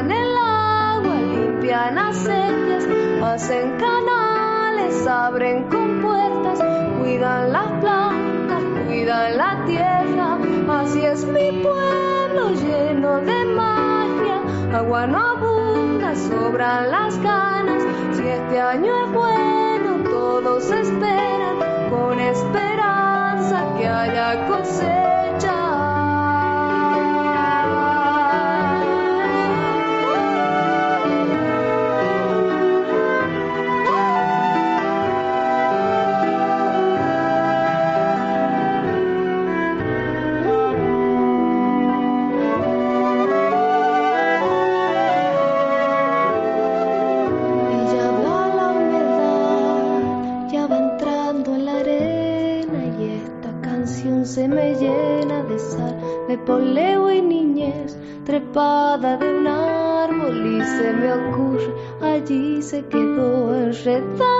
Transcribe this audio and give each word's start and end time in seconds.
el 0.00 0.36
agua, 0.36 1.14
limpian 1.14 1.98
acequias, 1.98 2.86
hacen 3.22 3.76
canales, 3.78 5.06
abren 5.06 5.64
compuertas, 5.68 6.60
cuidan 6.98 7.52
las 7.52 7.68
plantas, 7.80 8.62
cuidan 8.86 9.36
la 9.36 9.64
tierra. 9.66 10.38
Así 10.80 11.04
es 11.04 11.24
mi 11.26 11.62
pueblo 11.62 12.50
lleno 12.54 13.20
de 13.20 13.44
magia, 13.44 14.40
agua 14.74 15.06
no 15.06 15.18
abunda, 15.18 16.14
sobran 16.16 16.90
las 16.90 17.18
ganas. 17.22 17.82
Si 18.12 18.26
este 18.26 18.60
año 18.60 18.92
es 19.04 19.12
bueno, 19.12 20.10
todos 20.10 20.70
esperan 20.70 21.58
con 21.90 22.18
esperanza 22.18 23.64
que 23.76 23.86
haya 23.86 24.46
cosecha. 24.46 25.01
Quedó 63.92 64.31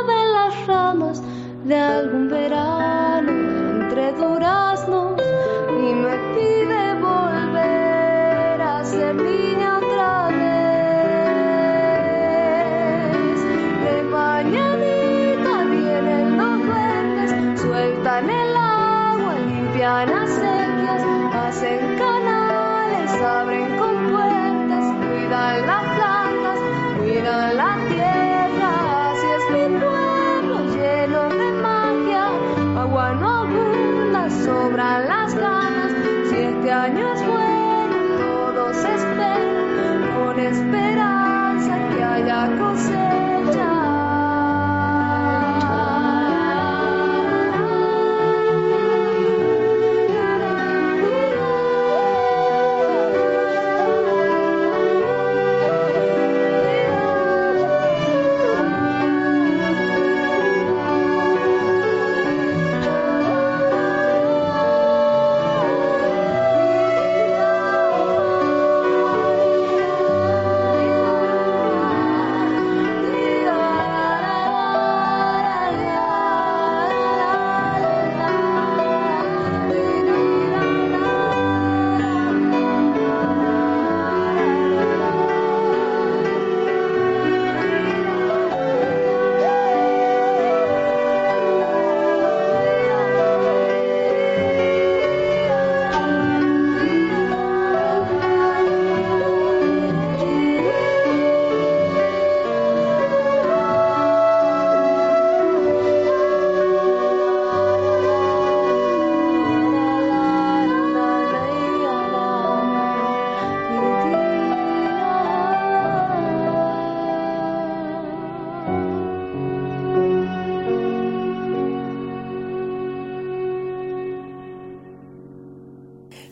haya 42.89 43.32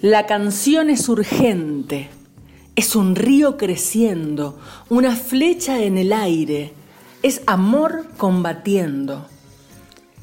La 0.03 0.25
canción 0.25 0.89
es 0.89 1.11
urgente, 1.11 2.09
es 2.75 2.97
un 2.97 3.15
río 3.15 3.59
creciendo, 3.59 4.59
una 4.89 5.15
flecha 5.15 5.83
en 5.83 5.99
el 5.99 6.15
aire, 6.15 6.73
es 7.23 7.43
amor 7.47 8.07
combatiendo. 8.17 9.27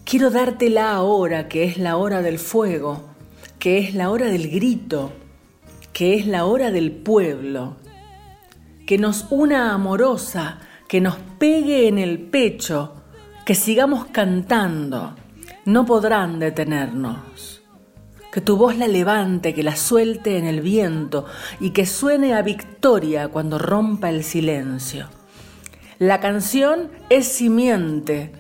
Quiero 0.03 0.31
dártela 0.31 0.94
ahora, 0.94 1.47
que 1.47 1.65
es 1.65 1.77
la 1.77 1.95
hora 1.97 2.24
del 2.24 2.39
fuego, 2.39 3.03
que 3.59 3.77
es 3.77 3.94
la 3.94 4.09
hora 4.09 4.25
del 4.25 4.50
grito, 4.50 5.12
que 5.94 6.15
es 6.15 6.25
la 6.25 6.45
hora 6.45 6.71
del 6.71 6.91
pueblo, 6.91 7.75
que 8.88 8.97
nos 8.97 9.27
una 9.30 9.75
amorosa, 9.75 10.57
que 10.88 11.01
nos 11.01 11.18
pegue 11.38 11.88
en 11.88 12.00
el 12.00 12.18
pecho, 12.18 12.95
que 13.45 13.53
sigamos 13.53 14.06
cantando, 14.06 15.13
no 15.65 15.85
podrán 15.85 16.39
detenernos. 16.39 17.62
Que 18.37 18.41
tu 18.41 18.55
voz 18.55 18.77
la 18.77 18.87
levante, 18.87 19.55
que 19.55 19.63
la 19.63 19.75
suelte 19.75 20.37
en 20.37 20.45
el 20.45 20.61
viento 20.61 21.25
y 21.59 21.71
que 21.71 21.87
suene 21.87 22.35
a 22.35 22.43
victoria 22.43 23.29
cuando 23.29 23.57
rompa 23.57 24.11
el 24.11 24.23
silencio. 24.23 25.07
La 25.97 26.19
canción 26.19 26.91
es 27.09 27.27
simiente, 27.27 28.31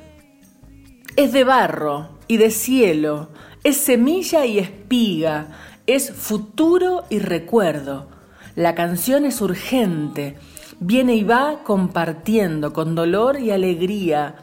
es 1.15 1.33
de 1.33 1.43
barro 1.43 2.09
y 2.27 2.37
de 2.37 2.51
cielo, 2.51 3.29
es 3.63 3.77
semilla 3.77 4.45
y 4.45 4.59
espiga, 4.59 5.47
es 5.87 6.11
futuro 6.11 7.05
y 7.09 7.17
recuerdo. 7.17 8.07
La 8.53 8.75
canción 8.75 9.25
es 9.25 9.41
urgente, 9.41 10.37
viene 10.79 11.15
y 11.15 11.23
va 11.23 11.63
compartiendo 11.63 12.71
con 12.71 12.93
dolor 12.93 13.39
y 13.39 13.49
alegría 13.49 14.35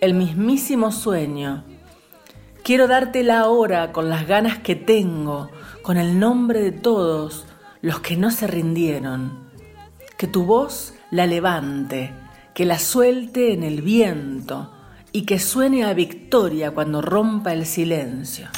el 0.00 0.14
mismísimo 0.14 0.92
sueño. 0.92 1.64
Quiero 2.62 2.86
dártela 2.86 3.40
ahora 3.40 3.90
con 3.90 4.10
las 4.10 4.26
ganas 4.26 4.58
que 4.58 4.76
tengo, 4.76 5.50
con 5.82 5.96
el 5.96 6.18
nombre 6.18 6.60
de 6.60 6.72
todos 6.72 7.46
los 7.80 8.00
que 8.00 8.16
no 8.16 8.30
se 8.30 8.46
rindieron. 8.46 9.50
Que 10.18 10.26
tu 10.26 10.44
voz 10.44 10.94
la 11.10 11.26
levante, 11.26 12.12
que 12.54 12.66
la 12.66 12.78
suelte 12.78 13.54
en 13.54 13.64
el 13.64 13.80
viento 13.80 14.72
y 15.10 15.22
que 15.22 15.38
suene 15.38 15.84
a 15.84 15.94
victoria 15.94 16.72
cuando 16.72 17.00
rompa 17.00 17.52
el 17.54 17.64
silencio. 17.64 18.48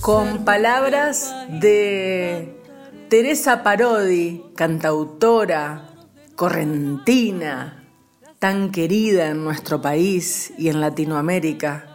Con 0.00 0.44
palabras 0.44 1.32
de 1.48 2.61
Teresa 3.12 3.62
Parodi, 3.62 4.42
cantautora, 4.56 5.90
correntina, 6.34 7.84
tan 8.38 8.70
querida 8.70 9.28
en 9.28 9.44
nuestro 9.44 9.82
país 9.82 10.54
y 10.56 10.70
en 10.70 10.80
Latinoamérica. 10.80 11.94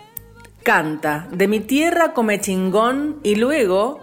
canta 0.66 1.28
De 1.30 1.46
mi 1.46 1.60
tierra 1.60 2.12
come 2.12 2.40
chingón 2.40 3.20
y 3.22 3.36
luego 3.36 4.00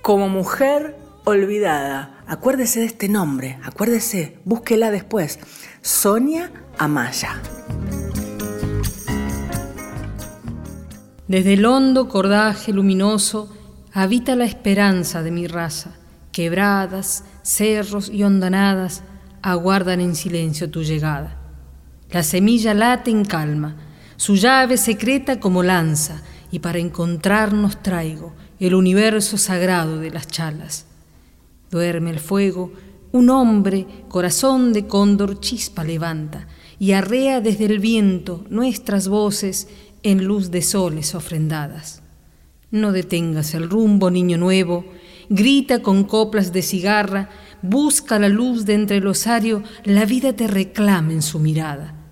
como 0.00 0.26
mujer 0.26 0.96
olvidada. 1.24 2.22
Acuérdese 2.26 2.80
de 2.80 2.86
este 2.86 3.10
nombre, 3.10 3.58
acuérdese, 3.62 4.38
búsquela 4.46 4.90
después. 4.90 5.38
Sonia 5.82 6.50
Amaya. 6.78 7.42
Desde 11.28 11.52
el 11.52 11.66
hondo 11.66 12.08
cordaje 12.08 12.72
luminoso 12.72 13.54
habita 13.92 14.34
la 14.34 14.46
esperanza 14.46 15.22
de 15.22 15.30
mi 15.30 15.46
raza. 15.46 15.90
Quebradas, 16.32 17.24
cerros 17.42 18.08
y 18.08 18.22
hondanadas 18.22 19.02
aguardan 19.42 20.00
en 20.00 20.14
silencio 20.14 20.70
tu 20.70 20.82
llegada. 20.82 21.36
La 22.08 22.22
semilla 22.22 22.72
late 22.72 23.10
en 23.10 23.26
calma, 23.26 23.76
su 24.16 24.36
llave 24.36 24.76
secreta 24.76 25.40
como 25.40 25.62
lanza, 25.62 26.22
y 26.50 26.60
para 26.60 26.78
encontrarnos 26.78 27.82
traigo 27.82 28.32
el 28.58 28.74
universo 28.74 29.36
sagrado 29.36 29.98
de 29.98 30.10
las 30.10 30.26
chalas. 30.28 30.86
Duerme 31.70 32.10
el 32.10 32.20
fuego, 32.20 32.72
un 33.12 33.30
hombre, 33.30 33.86
corazón 34.08 34.72
de 34.72 34.86
cóndor, 34.86 35.40
chispa 35.40 35.84
levanta, 35.84 36.46
y 36.78 36.92
arrea 36.92 37.40
desde 37.40 37.66
el 37.66 37.78
viento 37.78 38.44
nuestras 38.48 39.08
voces 39.08 39.68
en 40.02 40.24
luz 40.24 40.50
de 40.50 40.62
soles 40.62 41.14
ofrendadas. 41.14 42.02
No 42.70 42.92
detengas 42.92 43.54
el 43.54 43.68
rumbo, 43.68 44.10
niño 44.10 44.38
nuevo, 44.38 44.84
grita 45.28 45.82
con 45.82 46.04
coplas 46.04 46.52
de 46.52 46.62
cigarra, 46.62 47.30
busca 47.62 48.18
la 48.18 48.28
luz 48.28 48.64
de 48.64 48.74
entre 48.74 48.98
el 48.98 49.06
osario, 49.06 49.62
la 49.84 50.04
vida 50.04 50.34
te 50.34 50.46
reclama 50.46 51.12
en 51.12 51.22
su 51.22 51.38
mirada. 51.38 52.05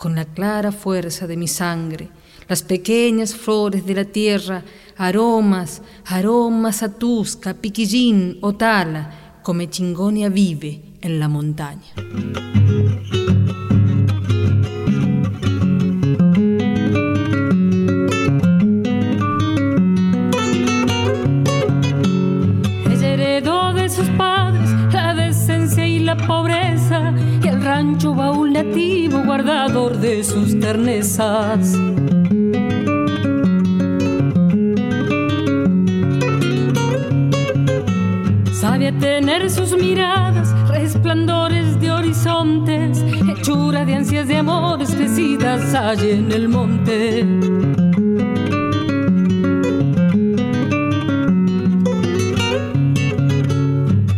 Con 0.00 0.14
la 0.14 0.24
clara 0.24 0.72
fuerza 0.72 1.26
de 1.26 1.36
mi 1.36 1.46
sangre, 1.46 2.08
las 2.48 2.62
pequeñas 2.62 3.34
flores 3.34 3.84
de 3.84 3.94
la 3.94 4.06
tierra, 4.06 4.64
aromas, 4.96 5.82
aromas 6.06 6.82
atusca, 6.82 7.52
piquillín, 7.52 8.38
otala, 8.40 9.40
come 9.42 9.68
chingonia 9.68 10.30
vive 10.30 10.80
en 11.02 11.20
la 11.20 11.28
montaña. 11.28 11.92
Rancho 27.80 28.14
baúl 28.14 28.52
nativo 28.52 29.22
guardador 29.24 29.96
de 29.96 30.22
sus 30.22 30.60
ternezas. 30.60 31.78
Sabe 38.52 38.92
tener 38.92 39.48
sus 39.48 39.74
miradas, 39.78 40.48
resplandores 40.68 41.80
de 41.80 41.90
horizontes, 41.90 43.02
hechura 43.30 43.86
de 43.86 43.94
ansias 43.94 44.28
de 44.28 44.36
amores 44.36 44.94
crecidas 44.94 45.74
allá 45.74 46.10
en 46.10 46.30
el 46.32 46.48
monte. 46.50 47.22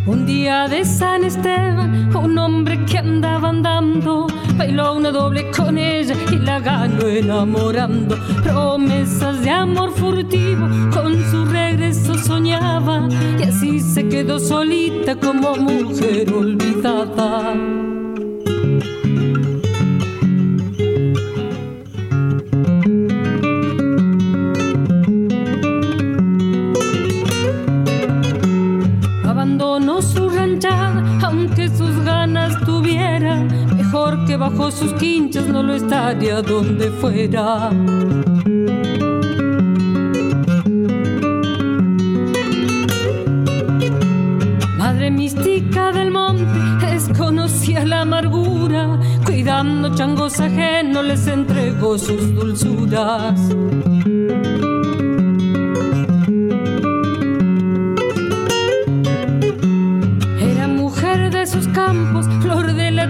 Un 0.05 0.27
día 0.27 0.67
de 0.67 0.85
San 0.85 1.23
Esteban 1.23 1.92
un 2.21 2.39
hombre 2.39 2.85
que 2.85 2.99
andaba 2.99 3.49
andando, 3.49 4.27
bailó 4.57 4.95
una 4.95 5.11
doble 5.11 5.51
con 5.51 5.79
ella 5.79 6.15
y 6.31 6.37
la 6.37 6.61
ganó 6.61 7.07
enamorando. 7.07 8.17
Promesas 8.43 9.43
de 9.43 9.51
amor 9.51 9.93
furtivo, 9.93 10.69
con 10.93 11.15
su 11.31 11.45
regreso 11.45 12.15
soñaba 12.15 13.09
y 13.39 13.43
así 13.43 13.81
se 13.81 14.09
quedó 14.09 14.39
solita 14.39 15.17
como 15.17 15.57
mujer 15.57 16.33
olvidada. 16.33 17.92
Bajo 34.53 34.71
sus 34.71 34.93
quinchas 34.95 35.47
no 35.47 35.63
lo 35.63 35.75
estaría 35.75 36.43
donde 36.43 36.91
fuera. 36.91 37.71
Madre 44.79 45.11
mística 45.11 45.93
del 45.93 46.11
monte, 46.11 46.87
desconocía 46.87 47.85
la 47.85 48.03
amargura, 48.03 48.99
cuidando 49.25 49.95
changos 49.95 50.39
ajenos 50.41 51.05
les 51.05 51.27
entregó 51.27 51.99
sus 51.99 52.35
dulzuras. 52.35 53.41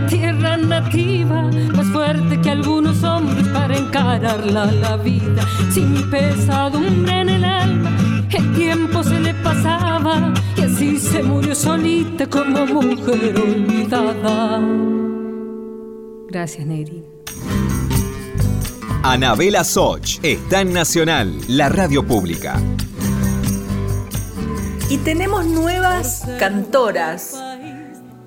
Tierra 0.09 0.57
nativa, 0.57 1.51
más 1.75 1.87
fuerte 1.89 2.41
que 2.41 2.51
algunos 2.51 3.03
hombres 3.03 3.49
para 3.49 3.77
encararla 3.77 4.67
la 4.67 4.97
vida, 4.97 5.47
sin 5.73 6.11
pesadumbre 6.11 7.21
en 7.21 7.29
el 7.29 7.45
alma. 7.45 7.97
El 8.31 8.55
tiempo 8.55 9.03
se 9.03 9.21
le 9.21 9.35
pasaba 9.35 10.33
y 10.57 10.63
así 10.63 10.99
se 10.99 11.23
murió 11.23 11.55
solita 11.55 12.27
como 12.27 12.67
mujer 12.67 13.35
olvidada. 13.39 14.61
Gracias, 16.29 16.67
Negri. 16.67 17.03
Anabela 19.03 19.65
Soch 19.65 20.19
está 20.23 20.61
en 20.61 20.73
Nacional, 20.73 21.39
la 21.49 21.69
radio 21.69 22.07
pública. 22.07 22.61
Y 24.89 24.99
tenemos 24.99 25.47
nuevas 25.47 26.23
cantoras 26.39 27.37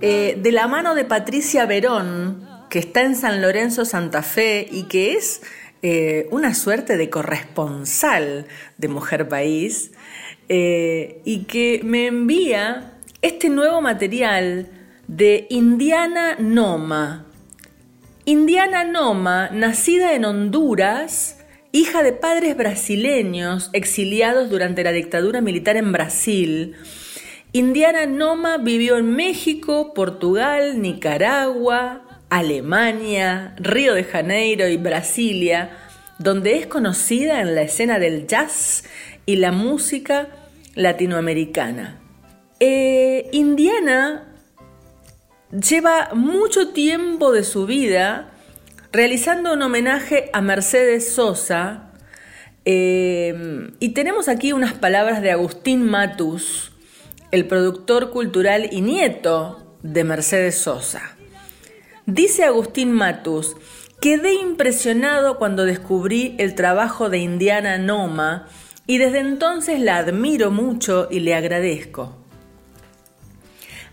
eh, 0.07 0.37
de 0.39 0.51
la 0.51 0.67
mano 0.67 0.93
de 0.93 1.03
Patricia 1.03 1.65
Verón, 1.65 2.47
que 2.69 2.77
está 2.77 3.01
en 3.01 3.15
San 3.15 3.41
Lorenzo, 3.41 3.85
Santa 3.85 4.21
Fe, 4.21 4.67
y 4.71 4.83
que 4.83 5.13
es 5.13 5.41
eh, 5.81 6.27
una 6.29 6.53
suerte 6.53 6.95
de 6.95 7.09
corresponsal 7.09 8.45
de 8.77 8.87
Mujer 8.87 9.27
País, 9.27 9.93
eh, 10.47 11.21
y 11.25 11.45
que 11.45 11.81
me 11.83 12.05
envía 12.05 12.99
este 13.23 13.49
nuevo 13.49 13.81
material 13.81 14.67
de 15.07 15.47
Indiana 15.49 16.35
Noma. 16.37 17.25
Indiana 18.25 18.83
Noma, 18.83 19.49
nacida 19.51 20.13
en 20.13 20.25
Honduras, 20.25 21.39
hija 21.71 22.03
de 22.03 22.13
padres 22.13 22.55
brasileños 22.55 23.71
exiliados 23.73 24.51
durante 24.51 24.83
la 24.83 24.91
dictadura 24.91 25.41
militar 25.41 25.77
en 25.77 25.91
Brasil, 25.91 26.75
Indiana 27.55 28.05
Noma 28.05 28.57
vivió 28.57 28.97
en 28.97 29.15
México, 29.15 29.93
Portugal, 29.93 30.81
Nicaragua, 30.81 32.01
Alemania, 32.29 33.55
Río 33.55 33.93
de 33.93 34.03
Janeiro 34.03 34.67
y 34.67 34.75
Brasilia, 34.75 35.69
donde 36.19 36.57
es 36.57 36.67
conocida 36.67 37.39
en 37.39 37.55
la 37.55 37.61
escena 37.61 37.97
del 37.97 38.27
jazz 38.27 38.83
y 39.25 39.37
la 39.37 39.53
música 39.53 40.27
latinoamericana. 40.73 42.01
Eh, 42.59 43.29
Indiana 43.31 44.35
lleva 45.51 46.09
mucho 46.13 46.73
tiempo 46.73 47.31
de 47.31 47.45
su 47.45 47.65
vida 47.65 48.33
realizando 48.91 49.53
un 49.53 49.61
homenaje 49.61 50.29
a 50.33 50.41
Mercedes 50.41 51.13
Sosa 51.13 51.93
eh, 52.65 53.71
y 53.79 53.93
tenemos 53.93 54.27
aquí 54.27 54.51
unas 54.51 54.73
palabras 54.73 55.21
de 55.21 55.31
Agustín 55.31 55.85
Matus, 55.85 56.74
el 57.31 57.47
productor 57.47 58.11
cultural 58.11 58.69
y 58.71 58.81
nieto 58.81 59.65
de 59.83 60.03
Mercedes 60.03 60.57
Sosa. 60.57 61.17
Dice 62.05 62.43
Agustín 62.43 62.91
Matus, 62.91 63.55
quedé 63.99 64.35
impresionado 64.35 65.37
cuando 65.37 65.65
descubrí 65.65 66.35
el 66.37 66.55
trabajo 66.55 67.09
de 67.09 67.17
Indiana 67.17 67.77
Noma 67.77 68.47
y 68.87 68.99
desde 68.99 69.19
entonces 69.19 69.79
la 69.79 69.97
admiro 69.97 70.51
mucho 70.51 71.07
y 71.09 71.21
le 71.21 71.33
agradezco. 71.33 72.15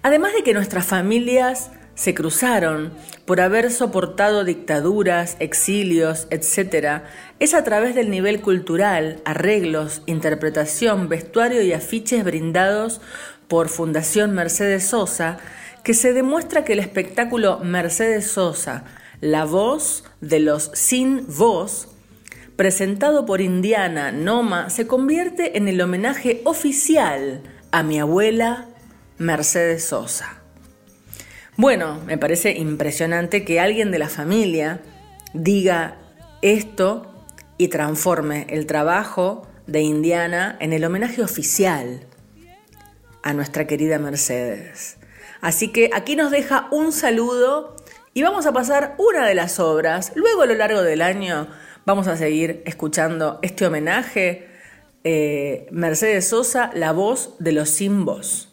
Además 0.03 0.33
de 0.35 0.43
que 0.43 0.53
nuestras 0.53 0.85
familias 0.85 1.71
se 1.95 2.15
cruzaron 2.15 2.93
por 3.27 3.41
haber 3.41 3.71
soportado 3.71 4.45
dictaduras, 4.45 5.37
exilios, 5.39 6.27
etc., 6.31 7.03
es 7.39 7.55
a 7.55 7.65
través 7.65 7.95
del 7.95 8.11
nivel 8.11 8.41
cultural, 8.41 9.21
arreglos, 9.25 10.03
interpretación, 10.07 11.09
vestuario 11.09 11.63
y 11.63 11.73
afiches 11.73 12.25
brindados 12.25 13.01
por 13.49 13.69
Fundación 13.69 14.33
Mercedes 14.33 14.85
Sosa 14.87 15.39
que 15.85 15.95
se 15.95 16.13
demuestra 16.13 16.65
que 16.65 16.75
el 16.75 16.79
espectáculo 16.79 17.59
Mercedes 17.59 18.31
Sosa, 18.31 18.85
la 19.21 19.45
voz 19.45 20.05
de 20.21 20.41
los 20.41 20.71
sin 20.75 21.27
voz, 21.27 21.89
presentado 22.57 23.27
por 23.27 23.41
Indiana 23.41 24.13
Noma, 24.13 24.71
se 24.71 24.87
convierte 24.87 25.59
en 25.59 25.69
el 25.69 25.81
homenaje 25.81 26.41
oficial 26.45 27.43
a 27.73 27.83
mi 27.83 27.99
abuela 27.99 28.69
Mercedes 29.19 29.85
Sosa. 29.85 30.42
Bueno, 31.57 32.01
me 32.07 32.17
parece 32.17 32.53
impresionante 32.53 33.45
que 33.45 33.61
alguien 33.61 33.91
de 33.91 33.99
la 33.99 34.09
familia 34.09 34.81
diga 35.35 35.99
esto 36.41 37.13
y 37.59 37.69
transforme 37.69 38.47
el 38.49 38.67
trabajo 38.67 39.47
de 39.67 39.83
Indiana 39.83 40.57
en 40.61 40.73
el 40.73 40.85
homenaje 40.85 41.23
oficial 41.23 42.07
a 43.23 43.35
nuestra 43.35 43.67
querida 43.67 43.99
Mercedes. 43.99 44.97
Así 45.43 45.69
que 45.69 45.91
aquí 45.93 46.17
nos 46.17 46.31
deja 46.31 46.69
un 46.71 46.91
saludo 46.91 47.77
y 48.15 48.23
vamos 48.23 48.47
a 48.47 48.53
pasar 48.53 48.95
una 48.99 49.27
de 49.27 49.35
las 49.35 49.61
obras. 49.61 50.13
Luego 50.15 50.43
a 50.43 50.47
lo 50.47 50.55
largo 50.55 50.83
del 50.83 51.03
año 51.03 51.49
vamos 51.85 52.09
a 52.09 52.17
seguir 52.17 52.63
escuchando 52.65 53.39
este 53.43 53.67
homenaje. 53.67 54.49
Eh, 55.05 55.67
Mercedes 55.71 56.29
Sosa, 56.29 56.71
la 56.75 56.93
voz 56.93 57.37
de 57.41 57.53
los 57.53 57.69
sin. 57.69 58.52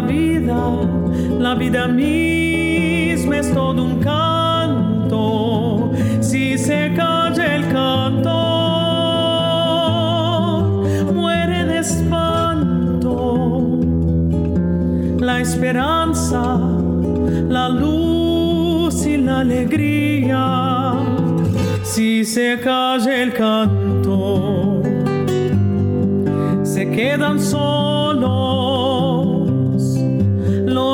la 0.00 0.06
vida, 0.06 0.54
la 1.40 1.54
vida 1.56 1.88
misma 1.88 3.38
es 3.38 3.52
todo 3.52 3.82
un 3.82 3.98
canto. 3.98 5.90
Si 6.20 6.56
se 6.56 6.92
calla 6.94 7.56
el 7.56 7.66
canto, 7.66 8.30
muere 11.12 11.64
de 11.64 11.78
espanto. 11.78 13.16
La 15.18 15.40
esperanza, 15.40 16.60
la 17.48 17.68
luz 17.68 19.04
y 19.04 19.16
la 19.16 19.40
alegría. 19.40 20.92
Si 21.82 22.24
se 22.24 22.60
calla 22.60 23.22
el 23.22 23.32
canto, 23.32 24.80
se 26.62 26.88
quedan 26.88 27.40
solos 27.40 28.47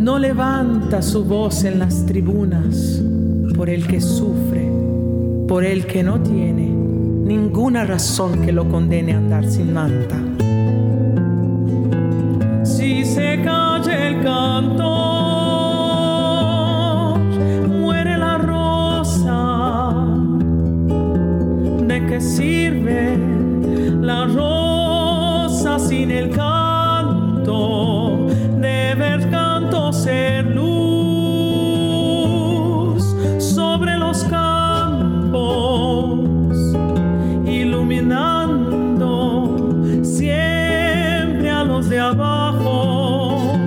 no 0.00 0.18
levanta 0.18 1.02
su 1.02 1.24
voz 1.24 1.64
en 1.64 1.78
las 1.78 2.06
tribunas 2.06 3.02
por 3.54 3.68
el 3.68 3.86
que 3.86 4.00
sufre, 4.00 4.66
por 5.46 5.62
el 5.62 5.86
que 5.86 6.02
no 6.02 6.18
tiene 6.20 6.68
ninguna 6.68 7.84
razón 7.84 8.40
que 8.40 8.50
lo 8.50 8.66
condene 8.66 9.12
a 9.12 9.18
andar 9.18 9.44
sin 9.44 9.74
manta. 9.74 10.16
Si 12.64 13.04
se 13.04 13.42
calla 13.44 14.08
el 14.08 14.22
cantor, 14.22 14.88
muere 17.68 18.16
la 18.16 18.38
rosa. 18.38 19.94
¿De 21.86 22.06
qué 22.06 22.20
sirve 22.22 23.18
la 24.00 24.26
rosa 24.26 25.78
sin 25.78 26.10
el 26.10 26.30
cantor? 26.30 26.59
ser 30.00 30.46
luz 30.46 31.84
sobre 33.38 33.98
los 33.98 34.24
campos, 34.24 36.20
iluminando 37.44 38.78
siempre 40.02 41.50
a 41.50 41.64
los 41.64 41.90
de 41.90 42.00
abajo, 42.00 43.58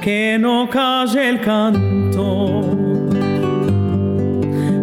que 0.00 0.38
no 0.40 0.66
calle 0.70 1.28
el 1.28 1.40
canto, 1.42 2.62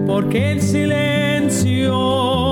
porque 0.06 0.52
el 0.52 0.62
silencio 0.62 2.43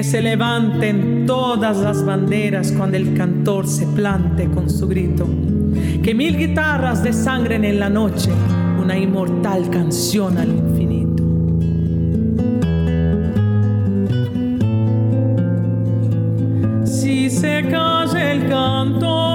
Que 0.00 0.04
se 0.04 0.22
levanten 0.22 1.26
todas 1.26 1.76
las 1.76 2.02
banderas 2.02 2.72
cuando 2.72 2.96
el 2.96 3.12
cantor 3.12 3.66
se 3.66 3.86
plante 3.86 4.48
con 4.48 4.70
su 4.70 4.88
grito. 4.88 5.28
Que 6.02 6.14
mil 6.14 6.38
guitarras 6.38 7.02
desangren 7.02 7.66
en 7.66 7.78
la 7.78 7.90
noche 7.90 8.30
una 8.82 8.96
inmortal 8.96 9.68
canción 9.68 10.38
al 10.38 10.48
infinito. 10.48 11.22
Si 16.86 17.28
se 17.28 17.66
calla 17.68 18.32
el 18.32 18.48
cantor, 18.48 19.29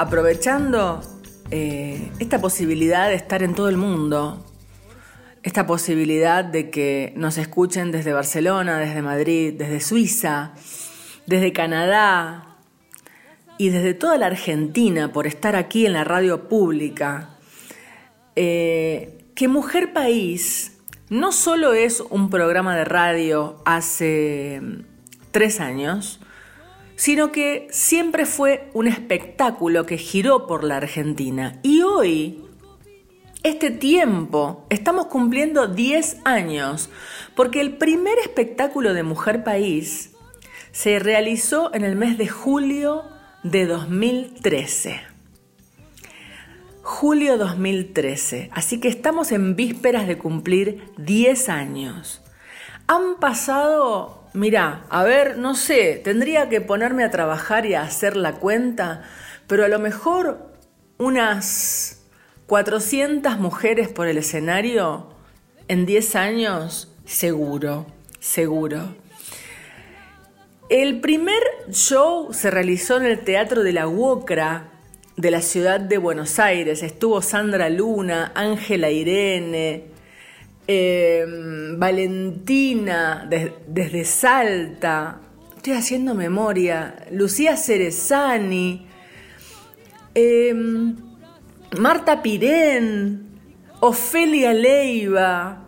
aprovechando 0.00 1.02
eh, 1.50 2.10
esta 2.20 2.40
posibilidad 2.40 3.10
de 3.10 3.16
estar 3.16 3.42
en 3.42 3.54
todo 3.54 3.68
el 3.68 3.76
mundo, 3.76 4.42
esta 5.42 5.66
posibilidad 5.66 6.42
de 6.42 6.70
que 6.70 7.12
nos 7.16 7.36
escuchen 7.36 7.92
desde 7.92 8.14
Barcelona, 8.14 8.78
desde 8.78 9.02
Madrid, 9.02 9.52
desde 9.58 9.78
Suiza, 9.80 10.52
desde 11.26 11.52
Canadá 11.52 12.56
y 13.58 13.68
desde 13.68 13.92
toda 13.92 14.16
la 14.16 14.28
Argentina 14.28 15.12
por 15.12 15.26
estar 15.26 15.54
aquí 15.54 15.84
en 15.84 15.92
la 15.92 16.04
radio 16.04 16.48
pública, 16.48 17.36
eh, 18.36 19.26
que 19.34 19.48
Mujer 19.48 19.92
País 19.92 20.78
no 21.10 21.30
solo 21.30 21.74
es 21.74 22.00
un 22.00 22.30
programa 22.30 22.74
de 22.74 22.86
radio 22.86 23.60
hace 23.66 24.62
tres 25.30 25.60
años, 25.60 26.19
sino 27.00 27.32
que 27.32 27.66
siempre 27.70 28.26
fue 28.26 28.68
un 28.74 28.86
espectáculo 28.86 29.86
que 29.86 29.96
giró 29.96 30.46
por 30.46 30.64
la 30.64 30.76
Argentina. 30.76 31.58
Y 31.62 31.80
hoy, 31.80 32.44
este 33.42 33.70
tiempo, 33.70 34.66
estamos 34.68 35.06
cumpliendo 35.06 35.66
10 35.66 36.18
años, 36.26 36.90
porque 37.34 37.62
el 37.62 37.78
primer 37.78 38.18
espectáculo 38.18 38.92
de 38.92 39.02
Mujer 39.02 39.44
País 39.44 40.10
se 40.72 40.98
realizó 40.98 41.72
en 41.72 41.84
el 41.84 41.96
mes 41.96 42.18
de 42.18 42.28
julio 42.28 43.04
de 43.44 43.64
2013. 43.64 45.00
Julio 46.82 47.38
2013, 47.38 48.50
así 48.52 48.78
que 48.78 48.88
estamos 48.88 49.32
en 49.32 49.56
vísperas 49.56 50.06
de 50.06 50.18
cumplir 50.18 50.84
10 50.98 51.48
años. 51.48 52.20
Han 52.88 53.16
pasado, 53.18 54.19
mira, 54.32 54.84
a 54.88 55.04
ver, 55.04 55.38
no 55.38 55.54
sé, 55.54 56.00
tendría 56.02 56.48
que 56.48 56.60
ponerme 56.60 57.04
a 57.04 57.10
trabajar 57.10 57.66
y 57.66 57.74
a 57.74 57.82
hacer 57.82 58.16
la 58.16 58.34
cuenta, 58.34 59.02
pero 59.46 59.64
a 59.64 59.68
lo 59.68 59.78
mejor 59.78 60.50
unas 60.98 62.02
400 62.46 63.38
mujeres 63.38 63.88
por 63.88 64.06
el 64.06 64.18
escenario 64.18 65.08
en 65.68 65.86
10 65.86 66.16
años, 66.16 66.92
seguro, 67.04 67.86
seguro. 68.18 68.94
El 70.68 71.00
primer 71.00 71.42
show 71.70 72.32
se 72.32 72.50
realizó 72.50 72.96
en 72.96 73.06
el 73.06 73.20
Teatro 73.20 73.62
de 73.62 73.72
la 73.72 73.88
UOCRA 73.88 74.68
de 75.16 75.30
la 75.30 75.42
ciudad 75.42 75.80
de 75.80 75.98
Buenos 75.98 76.38
Aires. 76.38 76.82
Estuvo 76.82 77.22
Sandra 77.22 77.68
Luna, 77.68 78.32
Ángela 78.34 78.90
Irene, 78.90 79.89
eh, 80.72 81.26
Valentina 81.76 83.26
de- 83.28 83.52
desde 83.66 84.04
Salta. 84.04 85.18
Estoy 85.56 85.72
haciendo 85.72 86.14
memoria. 86.14 86.94
Lucía 87.10 87.56
Cerezani. 87.56 88.86
eh, 90.14 90.54
Marta 91.78 92.22
Pirén. 92.22 93.26
Ofelia 93.80 94.52
Leiva. 94.52 95.64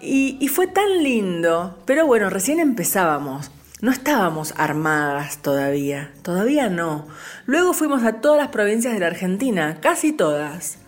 Y 0.00 0.48
fue 0.48 0.66
tan 0.66 1.02
lindo. 1.02 1.78
Pero 1.86 2.06
bueno, 2.06 2.28
recién 2.30 2.58
empezábamos. 2.60 3.50
No 3.80 3.90
estábamos 3.92 4.52
armadas 4.56 5.38
todavía. 5.42 6.12
Todavía 6.22 6.68
no. 6.68 7.06
Luego 7.46 7.72
fuimos 7.72 8.02
a 8.04 8.14
todas 8.20 8.38
las 8.38 8.48
provincias 8.48 8.94
de 8.94 9.00
la 9.00 9.06
Argentina. 9.08 9.78
Casi 9.80 10.12
todas. 10.12 10.78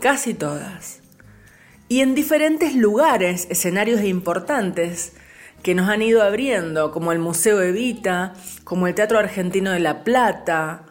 Casi 0.00 0.34
todas. 0.34 0.99
Y 1.90 2.02
en 2.02 2.14
diferentes 2.14 2.76
lugares, 2.76 3.48
escenarios 3.50 4.04
importantes 4.04 5.12
que 5.64 5.74
nos 5.74 5.88
han 5.88 6.02
ido 6.02 6.22
abriendo, 6.22 6.92
como 6.92 7.10
el 7.10 7.18
Museo 7.18 7.60
Evita, 7.60 8.34
como 8.62 8.86
el 8.86 8.94
Teatro 8.94 9.18
Argentino 9.18 9.72
de 9.72 9.80
La 9.80 10.04
Plata, 10.04 10.84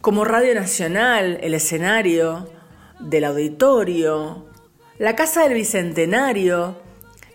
como 0.00 0.24
Radio 0.24 0.54
Nacional, 0.54 1.38
el 1.42 1.52
escenario 1.52 2.50
del 3.00 3.24
auditorio, 3.24 4.46
la 4.98 5.14
Casa 5.14 5.42
del 5.42 5.52
Bicentenario. 5.52 6.80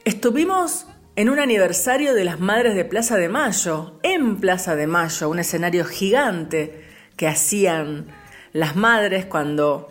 Estuvimos 0.03 0.87
en 1.15 1.29
un 1.29 1.37
aniversario 1.37 2.15
de 2.15 2.23
las 2.23 2.39
Madres 2.39 2.73
de 2.73 2.85
Plaza 2.85 3.17
de 3.17 3.29
Mayo, 3.29 3.99
en 4.01 4.37
Plaza 4.37 4.75
de 4.75 4.87
Mayo, 4.87 5.29
un 5.29 5.37
escenario 5.37 5.85
gigante 5.85 6.83
que 7.17 7.27
hacían 7.27 8.07
las 8.51 8.75
madres 8.75 9.27
cuando 9.27 9.89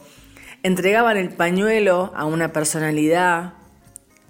entregaban 0.64 1.18
el 1.18 1.28
pañuelo 1.28 2.10
a 2.16 2.24
una 2.24 2.52
personalidad, 2.52 3.52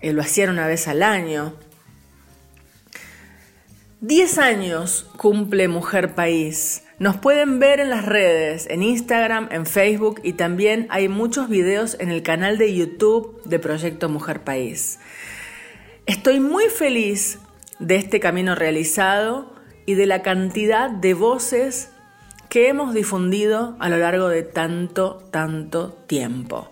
eh, 0.01 0.13
lo 0.13 0.21
hacían 0.21 0.51
una 0.51 0.67
vez 0.67 0.89
al 0.89 1.03
año. 1.03 1.55
Diez 4.01 4.37
años 4.39 5.11
cumple 5.17 5.69
Mujer 5.69 6.15
País. 6.15 6.83
Nos 6.99 7.17
pueden 7.17 7.61
ver 7.61 7.79
en 7.79 7.89
las 7.89 8.05
redes, 8.05 8.67
en 8.69 8.83
Instagram, 8.83 9.49
en 9.53 9.65
Facebook 9.65 10.21
y 10.25 10.35
también 10.35 10.89
hay 10.91 11.09
muchos 11.09 11.49
videos 11.49 11.97
en 12.01 12.11
el 12.11 12.23
canal 12.23 12.59
de 12.59 12.75
YouTube 12.75 13.41
de 13.45 13.61
Proyecto 13.61 14.09
Mujer 14.09 14.41
País. 14.43 14.99
Estoy 16.07 16.41
muy 16.41 16.65
feliz 16.65 17.39
de 17.79 17.97
este 17.97 18.19
camino 18.19 18.57
realizado 18.57 19.55
y 19.87 19.95
de 19.95 20.07
la 20.07 20.23
cantidad 20.23 20.91
de 20.91 21.15
voces 21.15 21.91
que 22.55 22.69
hemos 22.69 22.95
difundido 22.95 23.75
a 23.81 23.89
lo 23.89 23.97
largo 23.97 24.29
de 24.29 24.45
tanto, 24.45 25.25
tanto 25.33 25.89
tiempo. 26.07 26.71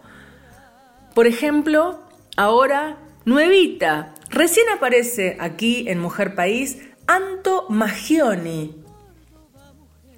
Por 1.12 1.26
ejemplo, 1.26 1.98
ahora, 2.36 2.98
nuevita, 3.24 4.14
recién 4.30 4.68
aparece 4.68 5.36
aquí 5.40 5.86
en 5.88 5.98
Mujer 5.98 6.36
País 6.36 6.78
Anto 7.08 7.66
Magioni. 7.68 8.80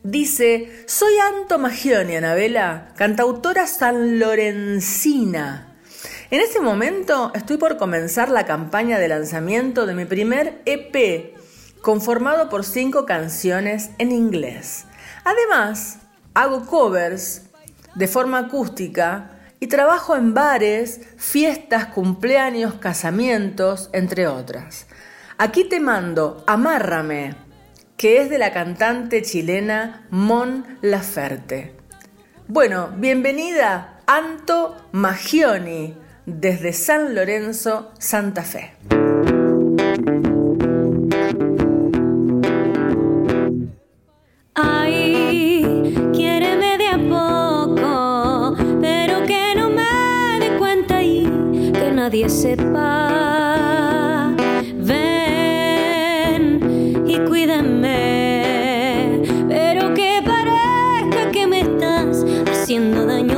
Dice, 0.03 0.85
soy 0.87 1.15
Anto 1.17 1.59
Magioni, 1.59 2.17
Anabela, 2.17 2.93
cantautora 2.99 3.67
sanlorencina. 3.67 5.79
En 6.31 6.43
este 6.43 6.61
momento 6.61 7.33
estoy 7.35 7.57
por 7.57 7.79
comenzar 7.79 8.29
la 8.29 8.45
campaña 8.45 8.99
de 8.99 9.09
lanzamiento 9.09 9.87
de 9.87 9.95
mi 9.95 10.05
primer 10.05 10.61
EP, 10.67 11.33
conformado 11.81 12.51
por 12.51 12.67
cinco 12.67 13.07
canciones 13.07 13.93
en 13.97 14.13
inglés. 14.13 14.85
Además, 15.25 15.99
hago 16.35 16.67
covers 16.67 17.43
de 17.95 18.09
forma 18.09 18.39
acústica 18.39 19.31
y 19.61 19.67
trabajo 19.69 20.17
en 20.17 20.35
bares, 20.35 21.01
fiestas, 21.17 21.87
cumpleaños, 21.87 22.75
casamientos, 22.75 23.89
entre 23.93 24.27
otras. 24.27 24.87
Aquí 25.39 25.65
te 25.65 25.81
mando 25.81 26.45
Amárrame, 26.47 27.35
que 27.97 28.21
es 28.21 28.31
de 28.31 28.39
la 28.39 28.53
cantante 28.53 29.23
chilena 29.23 30.07
Mon 30.11 30.67
Laferte. 30.83 31.75
Bueno, 32.47 32.91
bienvenida 32.97 34.01
Anto 34.07 34.77
Magioni 34.93 35.97
desde 36.27 36.73
San 36.73 37.15
Lorenzo, 37.15 37.93
Santa 37.99 38.43
Fe. 38.43 38.75
Nadie 52.15 52.29
sepa. 52.29 53.11
Ven 54.77 56.61
y 57.09 57.19
cuídame, 57.27 58.41
pero 59.49 59.93
que 59.95 60.23
parezca 60.25 61.33
que 61.33 61.47
me 61.49 61.63
estás 61.63 62.25
haciendo 62.47 63.05
daño. 63.05 63.35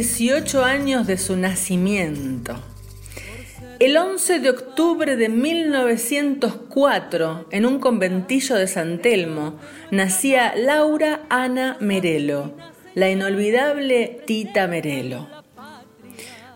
118 0.04 0.64
años 0.64 1.08
de 1.08 1.18
su 1.18 1.36
nacimiento. 1.36 2.56
El 3.80 3.98
11 3.98 4.40
de 4.40 4.50
octubre 4.50 5.18
de 5.18 5.28
1904, 5.28 7.48
en 7.52 7.66
un 7.66 7.80
conventillo 7.80 8.56
de 8.56 8.68
San 8.68 9.00
Telmo, 9.00 9.60
nacía 9.92 10.54
Laura 10.56 11.24
Ana 11.30 11.76
Merelo, 11.82 12.54
la 12.96 13.10
inolvidable 13.10 14.22
Tita 14.26 14.68
Merelo. 14.68 15.28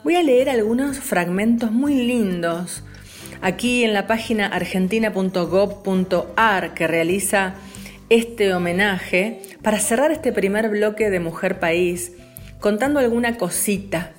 Voy 0.05 0.15
a 0.15 0.23
leer 0.23 0.49
algunos 0.49 0.99
fragmentos 0.99 1.69
muy 1.71 1.95
lindos 1.95 2.85
aquí 3.41 3.83
en 3.83 3.93
la 3.93 4.07
página 4.07 4.47
argentina.gov.ar 4.47 6.73
que 6.73 6.87
realiza 6.87 7.55
este 8.09 8.53
homenaje 8.53 9.41
para 9.61 9.79
cerrar 9.79 10.11
este 10.11 10.31
primer 10.31 10.69
bloque 10.69 11.09
de 11.09 11.19
Mujer 11.19 11.59
País 11.59 12.13
contando 12.63 13.01
alguna 13.01 13.35
cosita 13.37 14.13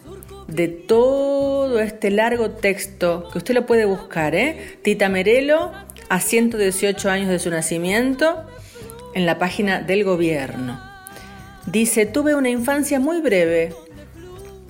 de 0.48 0.68
todo 0.68 1.80
este 1.80 2.10
largo 2.10 2.50
texto 2.50 3.30
que 3.32 3.38
usted 3.38 3.54
lo 3.54 3.64
puede 3.64 3.86
buscar, 3.86 4.34
¿eh? 4.34 4.76
Tita 4.82 5.08
Merelo, 5.08 5.72
a 6.10 6.20
118 6.20 7.08
años 7.08 7.30
de 7.30 7.38
su 7.38 7.48
nacimiento, 7.48 8.44
en 9.14 9.24
la 9.24 9.38
página 9.38 9.80
del 9.80 10.04
gobierno. 10.04 10.78
Dice, 11.64 12.04
tuve 12.04 12.34
una 12.34 12.50
infancia 12.50 13.00
muy 13.00 13.22
breve. 13.22 13.72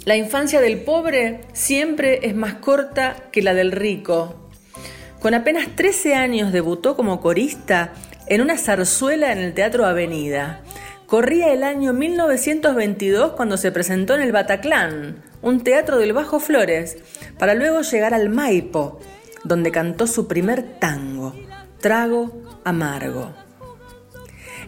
La 0.04 0.14
infancia 0.14 0.60
del 0.60 0.78
pobre 0.78 1.40
siempre 1.52 2.20
es 2.28 2.36
más 2.36 2.54
corta 2.54 3.16
que 3.32 3.42
la 3.42 3.54
del 3.54 3.72
rico. 3.72 4.36
Con 5.18 5.34
apenas 5.34 5.66
13 5.74 6.14
años 6.14 6.52
debutó 6.52 6.94
como 6.94 7.20
corista 7.20 7.92
en 8.28 8.40
una 8.40 8.56
zarzuela 8.56 9.32
en 9.32 9.38
el 9.38 9.52
Teatro 9.52 9.84
Avenida. 9.84 10.62
Corría 11.14 11.52
el 11.52 11.62
año 11.62 11.92
1922 11.92 13.34
cuando 13.34 13.56
se 13.56 13.70
presentó 13.70 14.16
en 14.16 14.20
el 14.20 14.32
Bataclán, 14.32 15.22
un 15.42 15.62
teatro 15.62 15.98
del 15.98 16.12
Bajo 16.12 16.40
Flores, 16.40 16.96
para 17.38 17.54
luego 17.54 17.82
llegar 17.82 18.14
al 18.14 18.30
Maipo, 18.30 18.98
donde 19.44 19.70
cantó 19.70 20.08
su 20.08 20.26
primer 20.26 20.80
tango, 20.80 21.32
Trago 21.80 22.42
Amargo. 22.64 23.32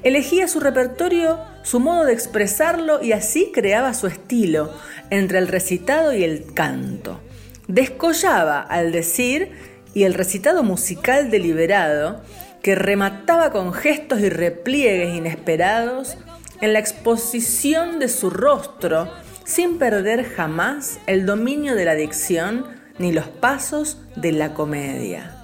Elegía 0.04 0.46
su 0.46 0.60
repertorio, 0.60 1.40
su 1.64 1.80
modo 1.80 2.04
de 2.04 2.12
expresarlo 2.12 3.02
y 3.02 3.10
así 3.10 3.50
creaba 3.52 3.92
su 3.92 4.06
estilo 4.06 4.72
entre 5.10 5.38
el 5.38 5.48
recitado 5.48 6.14
y 6.14 6.22
el 6.22 6.54
canto. 6.54 7.18
Descollaba 7.66 8.60
al 8.60 8.92
decir 8.92 9.50
y 9.94 10.04
el 10.04 10.14
recitado 10.14 10.62
musical 10.62 11.28
deliberado 11.28 12.22
que 12.62 12.76
remataba 12.76 13.50
con 13.50 13.72
gestos 13.72 14.20
y 14.20 14.28
repliegues 14.28 15.12
inesperados 15.12 16.16
en 16.60 16.72
la 16.72 16.78
exposición 16.78 17.98
de 17.98 18.08
su 18.08 18.30
rostro, 18.30 19.10
sin 19.44 19.78
perder 19.78 20.24
jamás 20.24 20.98
el 21.06 21.26
dominio 21.26 21.74
de 21.74 21.84
la 21.84 21.94
dicción 21.94 22.66
ni 22.98 23.12
los 23.12 23.28
pasos 23.28 23.98
de 24.16 24.32
la 24.32 24.54
comedia. 24.54 25.36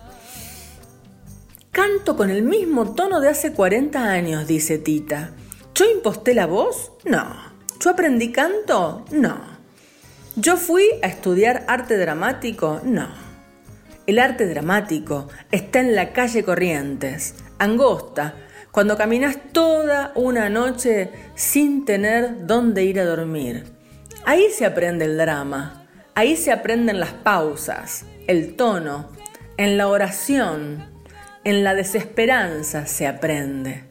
Canto 1.70 2.16
con 2.16 2.30
el 2.30 2.42
mismo 2.42 2.94
tono 2.94 3.20
de 3.20 3.28
hace 3.28 3.52
40 3.52 4.02
años, 4.02 4.46
dice 4.46 4.78
Tita. 4.78 5.30
¿Yo 5.74 5.86
imposté 5.90 6.34
la 6.34 6.46
voz? 6.46 6.92
No. 7.04 7.34
¿Yo 7.80 7.90
aprendí 7.90 8.30
canto? 8.30 9.04
No. 9.10 9.40
¿Yo 10.36 10.56
fui 10.56 10.84
a 11.02 11.06
estudiar 11.06 11.64
arte 11.68 11.96
dramático? 11.96 12.80
No. 12.84 13.08
El 14.06 14.18
arte 14.18 14.46
dramático 14.46 15.28
está 15.50 15.80
en 15.80 15.94
la 15.94 16.12
calle 16.12 16.44
Corrientes, 16.44 17.36
angosta, 17.58 18.34
cuando 18.72 18.96
caminas 18.96 19.36
toda 19.52 20.12
una 20.14 20.48
noche 20.48 21.10
sin 21.34 21.84
tener 21.84 22.46
dónde 22.46 22.84
ir 22.84 22.98
a 22.98 23.04
dormir. 23.04 23.64
Ahí 24.24 24.48
se 24.50 24.64
aprende 24.64 25.04
el 25.04 25.18
drama, 25.18 25.86
ahí 26.14 26.36
se 26.36 26.52
aprenden 26.52 26.98
las 26.98 27.12
pausas, 27.12 28.06
el 28.26 28.56
tono, 28.56 29.10
en 29.58 29.76
la 29.76 29.88
oración, 29.88 30.86
en 31.44 31.64
la 31.64 31.74
desesperanza 31.74 32.86
se 32.86 33.06
aprende. 33.06 33.84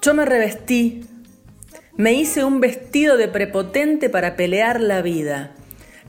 Yo 0.00 0.14
me 0.14 0.24
revestí, 0.24 1.04
me 1.96 2.12
hice 2.12 2.44
un 2.44 2.60
vestido 2.60 3.16
de 3.16 3.26
prepotente 3.26 4.08
para 4.08 4.36
pelear 4.36 4.80
la 4.80 5.02
vida, 5.02 5.50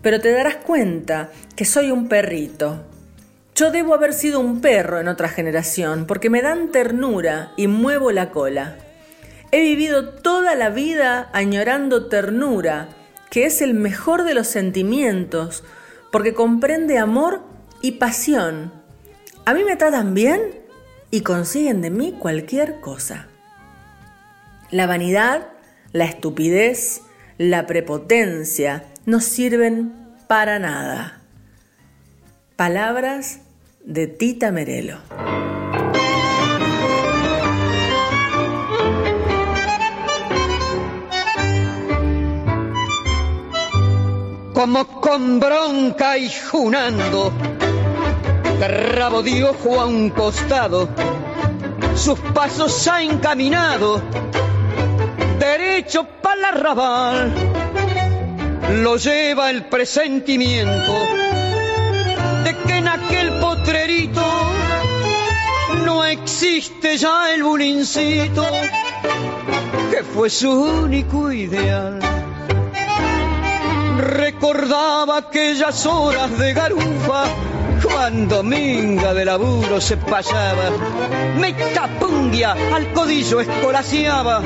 pero 0.04 0.20
te 0.20 0.32
darás 0.32 0.58
cuenta 0.58 1.32
que 1.56 1.66
soy 1.66 1.90
un 1.90 2.08
perrito. 2.10 2.86
Yo 3.56 3.72
debo 3.72 3.94
haber 3.94 4.14
sido 4.14 4.42
un 4.42 4.60
perro 4.60 5.00
en 5.00 5.08
otra 5.08 5.30
generación, 5.30 6.08
porque 6.08 6.30
me 6.30 6.42
dan 6.42 6.74
ternura 6.74 7.54
y 7.56 7.68
muevo 7.68 8.12
la 8.12 8.32
cola. 8.32 8.76
He 9.52 9.62
vivido 9.62 10.10
toda 10.10 10.56
la 10.56 10.70
vida 10.70 11.30
añorando 11.32 12.08
ternura, 12.08 12.90
que 13.30 13.46
es 13.46 13.62
el 13.62 13.74
mejor 13.74 14.26
de 14.26 14.34
los 14.34 14.48
sentimientos, 14.48 15.64
porque 16.12 16.34
comprende 16.34 16.98
amor 16.98 17.44
y 17.82 17.94
pasión. 17.94 18.74
A 19.46 19.54
mí 19.54 19.64
me 19.64 19.78
tratan 19.78 20.14
bien 20.14 20.42
y 21.10 21.22
consiguen 21.22 21.82
de 21.82 21.92
mí 21.92 22.12
cualquier 22.12 22.82
cosa. 22.82 23.30
La 24.70 24.86
vanidad, 24.86 25.48
la 25.94 26.04
estupidez, 26.04 27.04
la 27.38 27.68
prepotencia 27.68 28.84
no 29.06 29.22
sirven 29.22 29.94
para 30.28 30.60
nada. 30.60 31.22
Palabras 32.58 33.40
de 33.86 34.08
Tita 34.08 34.52
Merelo. 34.52 34.98
Como 44.54 45.02
con 45.02 45.40
bronca 45.40 46.18
y 46.18 46.30
junando, 46.30 47.32
rabo 48.96 49.24
ojo 49.44 49.82
a 49.82 49.86
un 49.86 50.10
costado, 50.10 50.90
sus 51.96 52.20
pasos 52.34 52.88
ha 52.88 53.04
encaminado 53.04 54.02
derecho 55.40 56.08
para 56.22 56.42
la 56.42 56.48
arrabal. 56.50 57.34
Lo 58.82 58.98
lleva 58.98 59.52
el 59.52 59.66
presentimiento 59.66 61.25
existe 66.46 66.98
ya 66.98 67.34
el 67.34 67.44
bulincito 67.44 68.46
que 69.90 70.04
fue 70.04 70.30
su 70.30 70.52
único 70.52 71.32
ideal. 71.32 72.00
Recordaba 73.98 75.18
aquellas 75.18 75.86
horas 75.88 76.38
de 76.38 76.54
garufa 76.54 77.24
cuando 77.84 78.44
minga 78.44 79.14
de 79.14 79.26
laburo 79.26 79.82
se 79.82 79.98
pasaba, 79.98 80.70
me 81.40 81.56
capungia 81.74 82.56
al 82.74 82.94
codillo 82.94 83.40
escolaciaba 83.40 84.42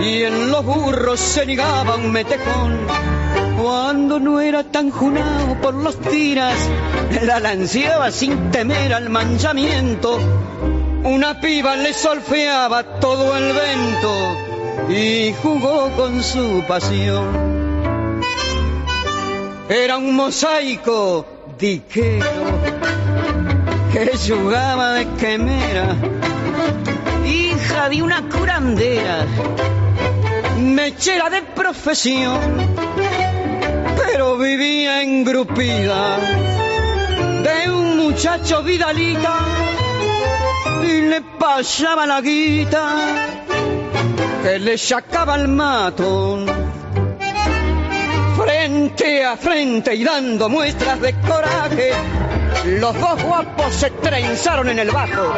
y 0.00 0.22
en 0.22 0.50
los 0.50 0.64
burros 0.64 1.18
se 1.18 1.46
negaba 1.46 1.96
un 1.96 2.12
metejón. 2.12 2.78
Cuando 3.60 4.20
no 4.20 4.40
era 4.40 4.62
tan 4.62 4.90
junado 4.90 5.60
por 5.60 5.74
los 5.74 5.98
tiras, 5.98 6.56
la 7.22 7.40
lanceaba 7.40 8.10
sin 8.10 8.50
temer 8.50 8.92
al 8.92 9.10
manchamiento. 9.10 10.18
Una 11.04 11.38
piba 11.38 11.76
le 11.76 11.92
solfeaba 11.92 12.82
todo 12.98 13.36
el 13.36 13.52
vento 13.52 14.38
y 14.88 15.34
jugó 15.42 15.90
con 15.96 16.22
su 16.22 16.64
pasión. 16.66 18.22
Era 19.68 19.98
un 19.98 20.16
mosaico 20.16 21.26
diquero 21.58 22.24
que 23.92 24.12
jugaba 24.16 24.94
de 24.94 25.06
quemera, 25.20 25.94
hija 27.26 27.90
de 27.90 28.02
una 28.02 28.26
curandera. 28.30 29.26
Mechera 30.58 31.28
de 31.28 31.42
profesión, 31.42 32.40
pero 33.96 34.38
vivía 34.38 35.02
engrupida. 35.02 36.16
De 37.42 37.70
un 37.70 37.98
muchacho 37.98 38.62
vidalita 38.62 39.38
y 40.84 41.00
le 41.02 41.20
pasaba 41.38 42.06
la 42.06 42.20
guita 42.20 42.94
que 44.42 44.58
le 44.58 44.78
sacaba 44.78 45.36
el 45.36 45.48
matón. 45.48 46.46
Frente 48.36 49.24
a 49.24 49.36
frente 49.36 49.94
y 49.94 50.04
dando 50.04 50.48
muestras 50.48 51.00
de 51.00 51.14
coraje, 51.20 51.92
los 52.80 52.98
dos 53.00 53.22
guapos 53.22 53.74
se 53.74 53.90
trenzaron 53.90 54.68
en 54.68 54.78
el 54.78 54.90
bajo 54.90 55.32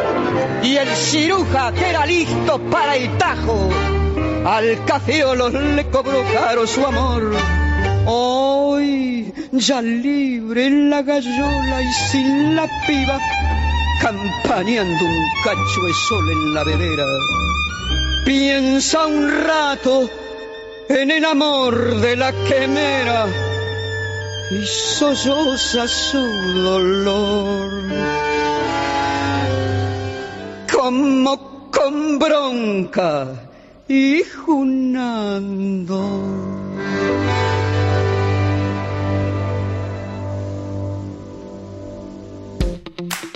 y 0.63 0.77
el 0.77 0.89
ciruja 0.89 1.73
que 1.73 1.91
era 1.91 2.07
listo 2.07 2.59
para 2.71 2.97
el 2.97 3.17
tajo 3.19 3.71
al 4.47 4.85
cafeolo 4.85 5.49
le 5.49 5.85
cobró 5.91 6.25
caro 6.33 6.67
su 6.67 6.87
amor. 6.87 7.35
Hoy, 8.07 9.33
ya 9.51 9.83
libre 9.83 10.67
en 10.67 10.89
la 10.89 11.03
gallola 11.03 11.83
y 11.83 11.93
sin 12.11 12.55
la 12.55 12.69
piba, 12.87 13.19
campaneando 14.01 15.05
un 15.05 15.25
cacho 15.45 15.83
de 15.87 15.93
sol 16.09 16.31
en 16.31 16.55
la 16.55 16.65
vedera. 16.65 17.07
Piensa 18.25 19.07
un 19.07 19.31
rato 19.45 20.11
en 20.89 21.11
el 21.11 21.25
amor 21.25 21.97
de 22.01 22.17
la 22.17 22.33
quemera 22.33 23.27
y 24.51 24.65
solloza 24.65 25.89
su 25.89 26.19
dolor. 26.63 27.71
Como 30.73 31.71
con 31.71 32.19
bronca 32.19 33.27
y 33.89 34.23
junando. 34.25 36.01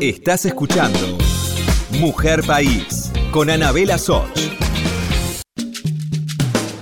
Estás 0.00 0.46
escuchando 0.46 1.18
Mujer 1.98 2.42
País 2.46 3.12
con 3.30 3.50
Anabela 3.50 3.98
Soch. 3.98 4.30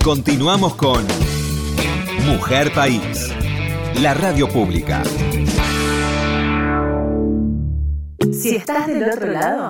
Continuamos 0.01 0.75
con 0.75 1.05
Mujer 2.25 2.71
País, 2.73 3.27
la 4.01 4.13
radio 4.13 4.47
pública. 4.47 5.03
Si 8.31 8.55
estás 8.55 8.87
del 8.87 9.03
otro 9.03 9.33
lado, 9.33 9.69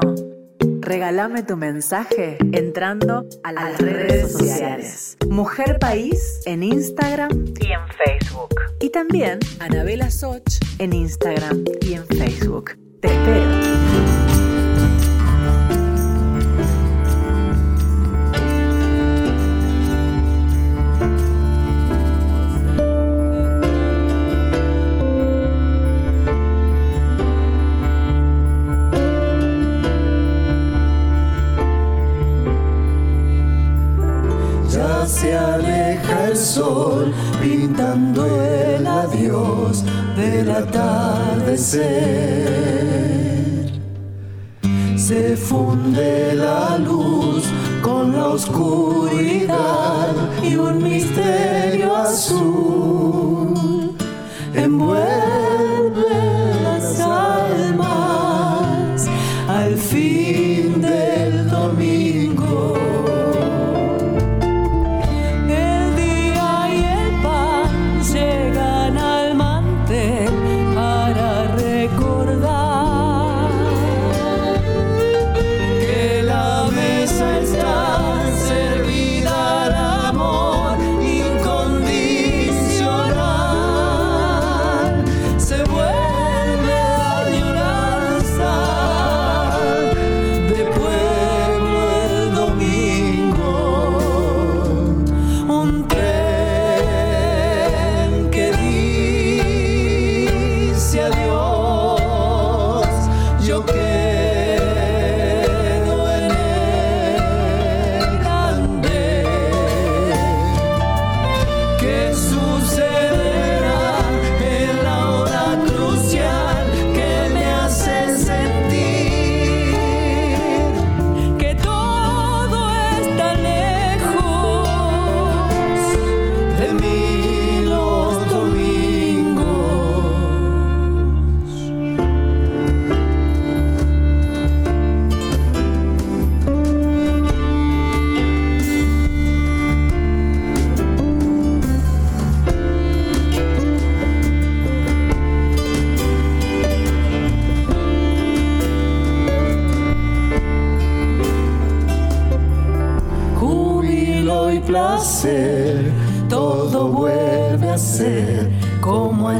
Regálame 0.82 1.44
tu 1.44 1.56
mensaje 1.56 2.38
entrando 2.52 3.26
a 3.44 3.52
las, 3.52 3.78
redes, 3.80 4.32
sociales. 4.32 5.18
Mujer 5.28 5.78
País 5.80 6.42
en 6.46 6.64
Instagram 6.64 7.30
y 7.60 7.72
en 7.72 7.88
Facebook. 7.96 8.56
Y 8.80 8.90
también 8.90 9.40
Anabela 9.60 10.10
Soch 10.10 10.44
en 10.80 10.94
Instagram 10.94 11.64
y 11.82 11.94
en 11.94 12.06
Facebook. 12.08 12.72
Te 13.02 13.08
espero. 13.08 14.09
El 36.30 36.38
sol 36.38 37.12
pintando 37.42 38.26
el 38.26 38.86
adiós 38.86 39.84
del 40.16 40.52
atardecer. 40.52 41.82
Se 44.96 45.36
funde 45.36 46.36
la 46.36 46.78
luz 46.78 47.46
con 47.82 48.14
la 48.14 48.28
oscuridad 48.28 50.14
y 50.44 50.56
un 50.56 50.84
misterio 50.84 51.96
azul 51.96 53.96
envuelve 54.54 55.39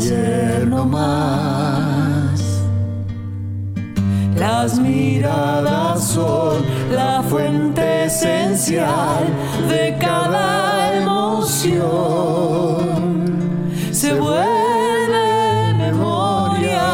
como 0.10 0.18
ayer 0.18 0.68
no 0.68 0.86
más. 0.86 2.42
Las 4.36 4.80
miradas 4.80 6.04
son 6.04 6.64
la 6.92 7.22
fuente 7.24 8.06
esencial 8.06 9.26
de 9.68 9.98
cada 10.00 10.98
emoción. 11.02 11.90
Se 13.92 14.14
vuelve 14.14 15.74
memoria 15.78 16.92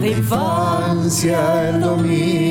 de 0.00 0.10
infancia 0.10 1.68
el 1.68 1.80
domingo. 1.80 2.41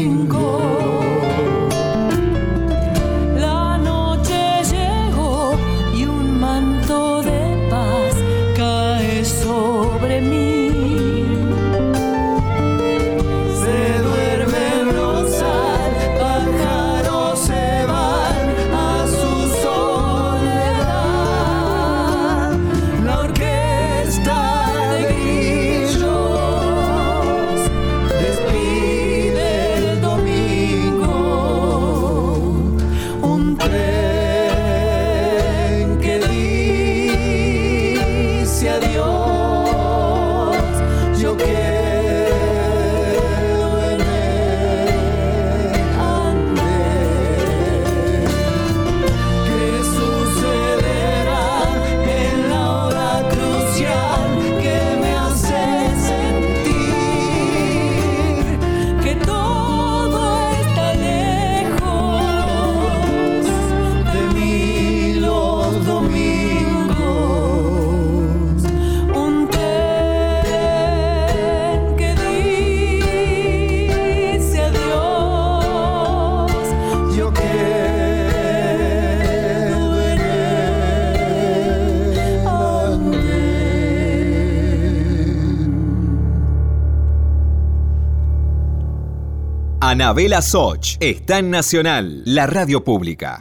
Anabela 89.83 90.43
Soch 90.43 90.97
está 90.99 91.39
en 91.39 91.49
Nacional, 91.49 92.21
la 92.25 92.45
radio 92.45 92.83
pública. 92.83 93.39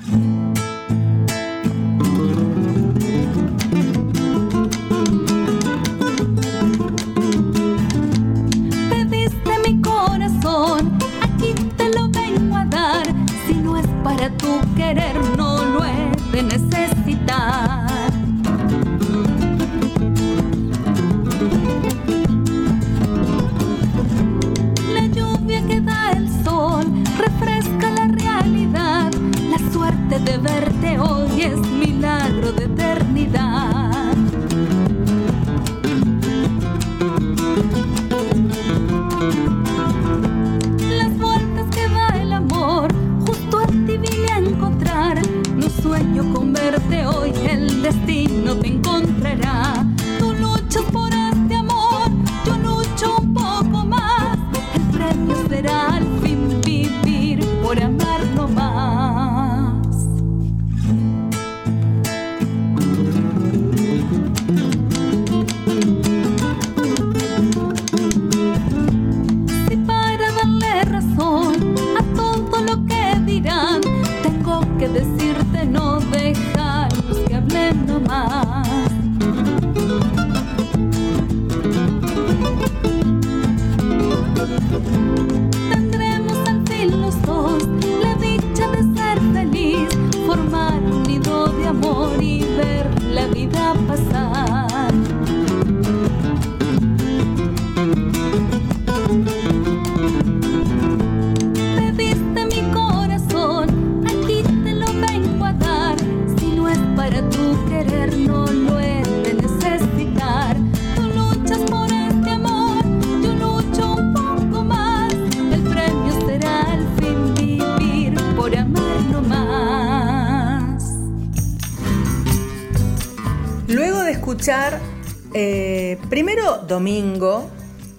Domingo 126.71 127.51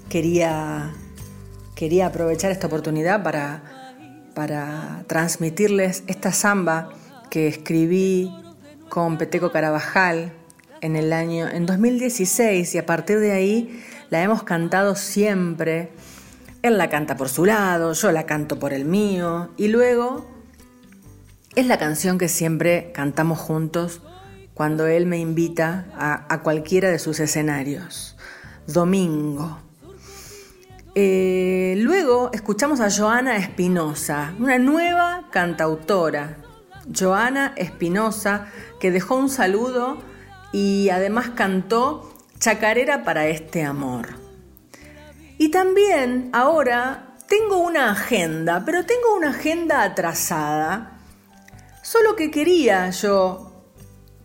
quería, 0.10 0.94
quería 1.76 2.08
aprovechar 2.08 2.52
esta 2.52 2.68
oportunidad 2.68 3.22
para, 3.22 3.62
para 4.34 5.04
transmitirles 5.08 6.04
esta 6.08 6.32
samba 6.32 6.90
que 7.30 7.48
escribí 7.48 8.34
con 8.90 9.18
Peteco 9.18 9.52
Carabajal 9.52 10.32
en 10.80 10.96
el 10.96 11.12
año 11.12 11.48
en 11.50 11.66
2016 11.66 12.74
y 12.74 12.78
a 12.78 12.86
partir 12.86 13.20
de 13.20 13.34
ahí 13.34 13.84
la 14.10 14.24
hemos 14.24 14.44
cantado 14.44 14.96
siempre. 14.96 15.92
Él 16.64 16.78
la 16.78 16.90
canta 16.90 17.18
por 17.18 17.28
su 17.28 17.46
lado, 17.46 17.92
yo 17.92 18.12
la 18.12 18.26
canto 18.26 18.58
por 18.58 18.72
el 18.72 18.86
mío 18.86 19.50
y 19.58 19.68
luego 19.68 20.26
es 21.56 21.68
la 21.68 21.78
canción 21.78 22.18
que 22.18 22.30
siempre 22.30 22.92
cantamos 22.94 23.38
juntos 23.38 24.02
cuando 24.54 24.88
él 24.88 25.08
me 25.08 25.18
invita 25.18 25.88
a, 25.94 26.34
a 26.34 26.42
cualquiera 26.42 26.90
de 26.90 27.00
sus 27.00 27.20
escenarios. 27.20 28.16
Domingo. 28.68 29.58
Eh, 30.96 31.76
luego 31.78 32.30
escuchamos 32.34 32.80
a 32.80 32.90
Joana 32.92 33.38
Espinosa, 33.38 34.34
una 34.40 34.60
nueva 34.60 35.28
cantautora. 35.32 36.38
Joana 36.98 37.54
Espinosa, 37.56 38.48
que 38.80 38.92
dejó 38.92 39.16
un 39.16 39.30
saludo 39.30 40.00
y 40.52 40.90
además 40.90 41.30
cantó 41.36 42.14
Chacarera 42.40 43.04
para 43.04 43.28
este 43.28 43.64
amor. 43.64 44.10
Y 45.38 45.50
también 45.50 46.30
ahora 46.34 47.16
tengo 47.28 47.60
una 47.60 47.92
agenda, 47.92 48.64
pero 48.66 48.86
tengo 48.86 49.16
una 49.16 49.30
agenda 49.30 49.84
atrasada, 49.84 50.92
Solo 51.92 52.16
que 52.16 52.30
quería 52.30 52.90
yo, 52.92 53.52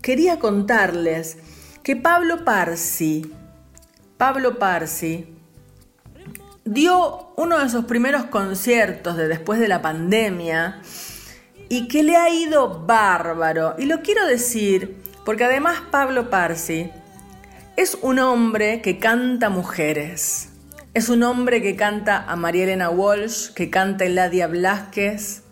quería 0.03 0.39
contarles 0.39 1.39
que 1.82 1.97
Pablo 1.97 2.45
Parsi, 2.45 3.32
Pablo 4.16 4.58
Parsi, 4.58 5.26
dio 6.64 7.34
uno 7.36 7.58
de 7.58 7.68
sus 7.68 7.84
primeros 7.84 8.24
conciertos 8.24 9.14
de 9.16 9.28
después 9.28 9.60
de 9.60 9.68
la 9.68 9.82
pandemia 9.82 10.80
y 11.68 11.86
que 11.86 12.02
le 12.02 12.16
ha 12.16 12.30
ido 12.30 12.86
bárbaro. 12.86 13.74
Y 13.78 13.84
lo 13.84 14.00
quiero 14.00 14.26
decir 14.26 14.96
porque 15.26 15.44
además 15.44 15.82
Pablo 15.90 16.30
Parsi 16.30 16.90
es 17.76 17.98
un 18.00 18.18
hombre 18.18 18.80
que 18.80 18.98
canta 18.98 19.50
mujeres. 19.50 20.48
Es 20.94 21.10
un 21.10 21.22
hombre 21.22 21.60
que 21.60 21.76
canta 21.76 22.24
a 22.26 22.36
María 22.36 22.64
Elena 22.64 22.88
Walsh, 22.88 23.52
que 23.52 23.68
canta 23.68 24.06
Eladia 24.06 24.46
Blasquez, 24.46 25.42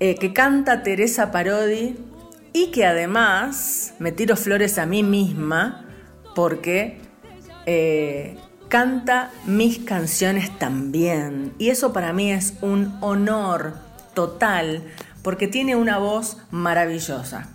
eh, 0.00 0.16
que 0.16 0.32
canta 0.32 0.82
Teresa 0.82 1.30
Parodi 1.30 1.96
y 2.52 2.72
que 2.72 2.84
además 2.84 3.94
me 4.00 4.10
tiro 4.10 4.34
flores 4.34 4.76
a 4.78 4.86
mí 4.86 5.04
misma 5.04 5.86
porque 6.34 7.09
eh, 7.72 8.36
canta 8.66 9.30
mis 9.46 9.78
canciones 9.78 10.58
también. 10.58 11.54
Y 11.56 11.68
eso 11.68 11.92
para 11.92 12.12
mí 12.12 12.32
es 12.32 12.54
un 12.62 12.98
honor 13.00 13.74
total 14.12 14.82
porque 15.22 15.46
tiene 15.46 15.76
una 15.76 15.98
voz 15.98 16.38
maravillosa. 16.50 17.48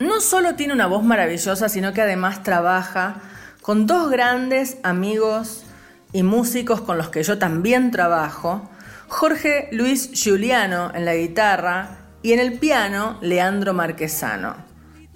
No 0.00 0.20
solo 0.20 0.54
tiene 0.54 0.74
una 0.74 0.86
voz 0.86 1.02
maravillosa, 1.02 1.70
sino 1.70 1.94
que 1.94 2.02
además 2.02 2.42
trabaja 2.42 3.22
con 3.62 3.86
dos 3.86 4.10
grandes 4.10 4.76
amigos 4.82 5.64
y 6.12 6.22
músicos 6.22 6.82
con 6.82 6.98
los 6.98 7.08
que 7.08 7.22
yo 7.22 7.38
también 7.38 7.90
trabajo, 7.92 8.68
Jorge 9.08 9.70
Luis 9.72 10.12
Giuliano 10.12 10.92
en 10.94 11.06
la 11.06 11.14
guitarra 11.14 11.96
y 12.20 12.34
en 12.34 12.40
el 12.40 12.58
piano 12.58 13.16
Leandro 13.22 13.72
Marquesano. 13.72 14.69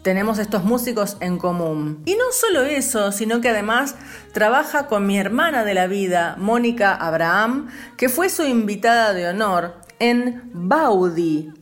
Tenemos 0.04 0.38
estos 0.38 0.62
músicos 0.62 1.16
en 1.18 1.38
común. 1.38 2.04
Y 2.04 2.12
no 2.12 2.26
solo 2.30 2.62
eso, 2.62 3.10
sino 3.10 3.40
que 3.40 3.48
además 3.48 3.96
trabaja 4.32 4.86
con 4.86 5.04
mi 5.04 5.18
hermana 5.18 5.64
de 5.64 5.74
la 5.74 5.88
vida, 5.88 6.36
Mónica 6.38 6.94
Abraham, 6.94 7.68
que 7.96 8.08
fue 8.08 8.28
su 8.28 8.44
invitada 8.44 9.12
de 9.14 9.26
honor 9.26 9.74
en 9.98 10.50
Baudi, 10.52 11.52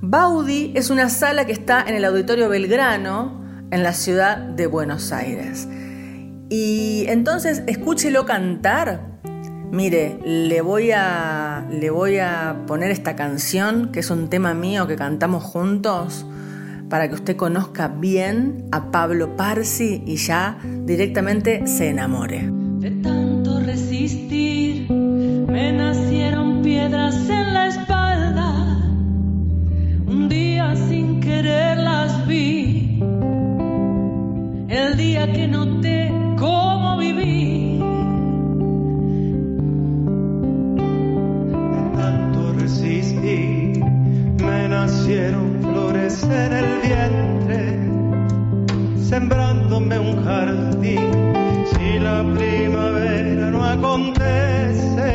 Baudi 0.00 0.72
es 0.76 0.90
una 0.90 1.08
sala 1.08 1.44
que 1.44 1.50
está 1.50 1.84
en 1.84 1.96
el 1.96 2.04
Auditorio 2.04 2.48
Belgrano, 2.48 3.42
en 3.72 3.82
la 3.82 3.92
ciudad 3.92 4.36
de 4.36 4.68
Buenos 4.68 5.10
Aires. 5.10 5.66
Y 6.48 7.04
entonces 7.08 7.64
escúchelo 7.66 8.24
cantar. 8.24 9.18
Mire, 9.72 10.20
le 10.24 10.60
voy 10.60 10.92
a 10.92 11.66
le 11.68 11.90
voy 11.90 12.18
a 12.18 12.62
poner 12.68 12.92
esta 12.92 13.16
canción, 13.16 13.90
que 13.90 14.00
es 14.00 14.10
un 14.10 14.30
tema 14.30 14.54
mío 14.54 14.86
que 14.86 14.94
cantamos 14.94 15.42
juntos, 15.42 16.24
para 16.88 17.08
que 17.08 17.14
usted 17.14 17.36
conozca 17.36 17.88
bien 17.88 18.66
a 18.72 18.90
Pablo 18.90 19.36
Parsi 19.36 20.02
y 20.06 20.16
ya 20.16 20.58
directamente 20.62 21.66
se 21.66 21.90
enamore. 21.90 22.48
De 22.78 22.90
tanto 23.02 23.60
resistir, 23.60 24.90
me 24.90 25.72
nacieron 25.72 26.62
piedras 26.62 27.14
en 27.28 27.54
la 27.54 27.66
espalda 27.66 28.58
un 30.06 30.28
día 30.28 30.74
sin 30.88 31.20
querer 31.20 31.78
las 31.78 32.26
vi. 32.26 33.00
El 34.68 34.96
día 34.96 35.30
que 35.32 35.48
noté 35.48 36.12
cómo 36.38 36.98
viví. 36.98 37.78
De 41.74 41.96
tanto 41.96 42.52
resistí, 42.54 43.80
me 44.42 44.68
nacieron 44.68 45.47
flores 45.78 46.22
en 46.24 46.52
el 46.52 46.80
vientre, 46.80 47.60
sembrándome 49.08 49.98
un 49.98 50.24
jardín. 50.24 51.10
Si 51.72 51.98
la 51.98 52.24
primavera 52.36 53.50
no 53.50 53.64
acontece 53.64 55.12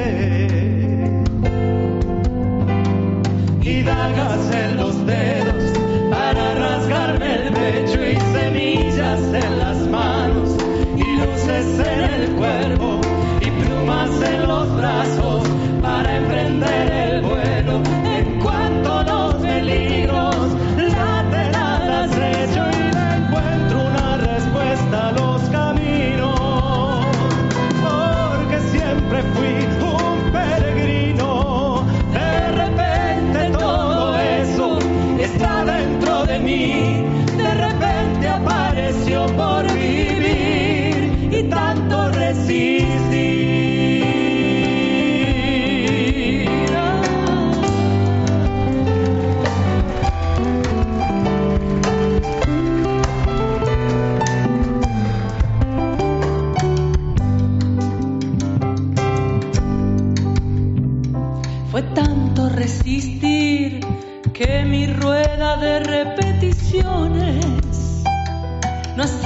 y 3.61 3.83
dagas 3.83 4.55
en 4.55 4.77
los 4.77 5.05
dedos 5.05 5.63
para 6.09 6.55
rasgarme 6.55 7.35
el 7.35 7.53
pecho 7.53 7.99
y 8.01 8.15
semillas 8.35 9.21
en 9.43 9.59
las 9.59 9.77
manos 9.87 10.49
y 10.95 11.05
luces 11.21 11.79
en 11.91 11.99
el 12.15 12.35
cuerpo 12.35 13.01
y 13.41 13.49
plumas 13.61 14.11
en 14.31 14.47
los 14.47 14.77
brazos 14.77 15.43
para 15.81 16.17
emprender 16.17 17.02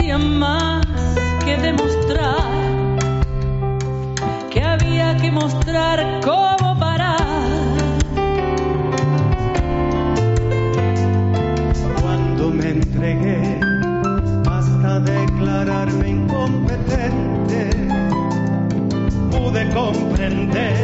no 0.08 0.16
hacía 0.16 0.18
más 0.18 0.86
que 1.44 1.58
demostrar 1.58 2.98
que 4.50 4.64
había 4.64 5.18
que 5.18 5.32
mostrar 5.32 6.22
cómo 6.24 6.80
parar. 6.80 7.18
Cuando 12.02 12.50
me 12.52 12.70
entregué 12.70 13.60
hasta 14.50 15.00
declararme 15.02 16.10
incompetente, 16.10 17.70
pude 19.32 19.70
comprender 19.74 20.77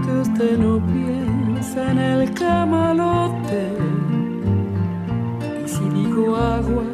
que 0.00 0.10
usted 0.10 0.58
no 0.58 0.80
piensa 0.86 1.90
en 1.92 1.98
el 1.98 2.32
camalote. 2.34 3.62
Y 5.64 5.68
si 5.68 5.88
digo 5.90 6.36
agua, 6.36 6.84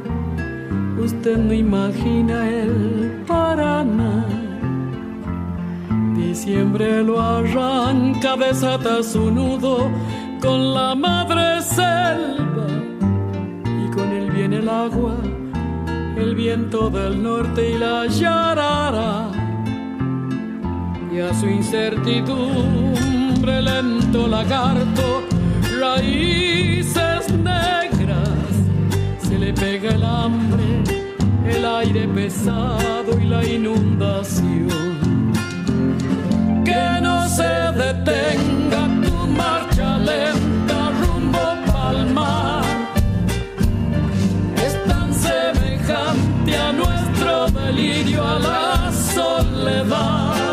usted 1.02 1.36
no 1.38 1.52
imagina 1.52 2.48
el 2.48 3.22
Paraná. 3.26 4.26
Diciembre 6.14 7.02
lo 7.02 7.20
arranca, 7.20 8.36
desata 8.36 9.02
su 9.02 9.30
nudo 9.30 9.90
con 10.40 10.74
la 10.74 10.94
madre 10.94 11.62
selva 11.62 12.66
y 13.64 13.90
con 13.90 14.10
él 14.12 14.30
viene 14.30 14.58
el 14.58 14.68
agua, 14.68 15.16
el 16.16 16.34
viento 16.34 16.90
del 16.90 17.22
norte 17.22 17.70
y 17.70 17.78
la 17.78 18.06
yarara. 18.06 19.29
Y 21.12 21.18
a 21.18 21.34
su 21.34 21.48
incertidumbre 21.48 23.60
lento 23.60 24.28
lagarto, 24.28 25.24
raíces 25.80 27.32
negras, 27.32 28.28
se 29.20 29.36
le 29.36 29.52
pega 29.52 29.90
el 29.90 30.04
hambre, 30.04 30.84
el 31.48 31.64
aire 31.64 32.06
pesado 32.06 33.18
y 33.20 33.24
la 33.24 33.44
inundación. 33.44 34.68
Que 36.64 37.00
no 37.02 37.28
se 37.28 37.42
detenga 37.42 38.86
tu 39.02 39.26
marcha 39.26 39.98
lenta 39.98 40.92
rumbo 41.00 41.56
palmar. 41.72 42.62
Es 44.64 44.78
tan 44.84 45.12
semejante 45.12 46.56
a 46.56 46.72
nuestro 46.72 47.50
delirio, 47.50 48.24
a 48.24 48.38
la 48.38 48.92
soledad. 48.92 50.49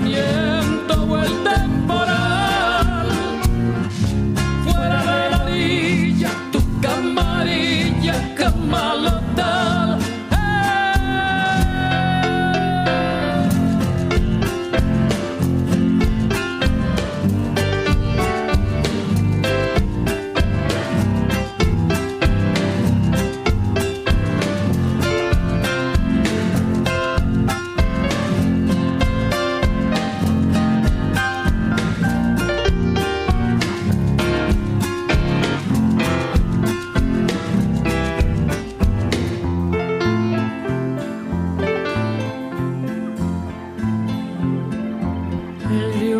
Pensamiento 0.00 0.77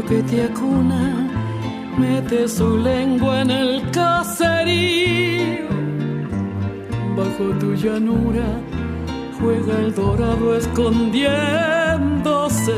que 0.03 0.23
te 0.23 0.45
acuna 0.45 1.29
mete 1.99 2.47
su 2.49 2.79
lengua 2.79 3.43
en 3.43 3.51
el 3.51 3.91
caserío. 3.91 5.67
Bajo 7.17 7.51
tu 7.59 7.75
llanura 7.75 8.47
juega 9.41 9.81
el 9.81 9.93
dorado 9.95 10.57
escondiéndose. 10.57 12.75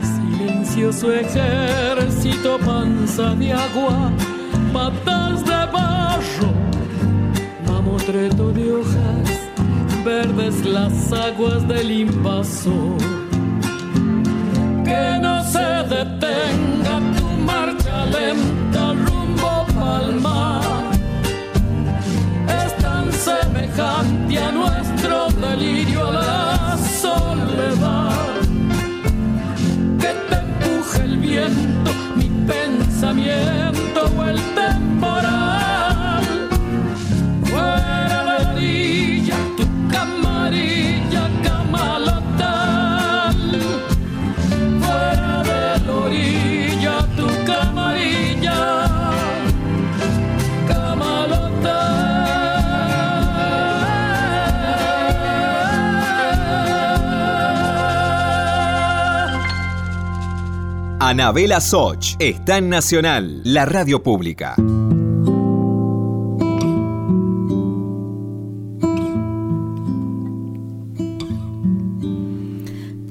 Silencioso 0.00 1.12
ejército, 1.12 2.58
panza 2.64 3.34
de 3.34 3.52
agua, 3.52 4.10
patas 4.72 5.44
de 5.44 5.66
barro, 5.72 6.52
mamotreto 7.66 8.52
de 8.52 8.72
hojas, 8.72 9.50
verdes 10.04 10.64
las 10.64 11.12
aguas 11.12 11.68
del 11.68 11.90
invasor 11.90 13.21
que 14.92 15.18
no 15.20 15.42
se 15.52 15.68
detenga 15.94 16.94
tu 17.16 17.26
marcha 17.50 17.96
lenta 18.16 18.82
rumbo 19.04 19.52
palmar. 19.74 20.62
Es 22.60 22.72
tan 22.84 23.06
semejante 23.12 24.38
a 24.38 24.50
nuestro 24.60 25.14
delirio, 25.46 26.08
a 26.08 26.12
la 26.12 26.78
soledad, 27.02 28.34
que 30.00 30.12
te 30.28 30.36
empuje 30.44 30.98
el 31.10 31.16
viento, 31.28 31.90
mi 32.16 32.28
pensamiento 32.52 34.00
o 34.18 34.24
Anabela 61.04 61.60
Soch 61.60 62.14
está 62.20 62.58
en 62.58 62.68
Nacional, 62.68 63.40
la 63.42 63.64
radio 63.64 64.04
pública. 64.04 64.54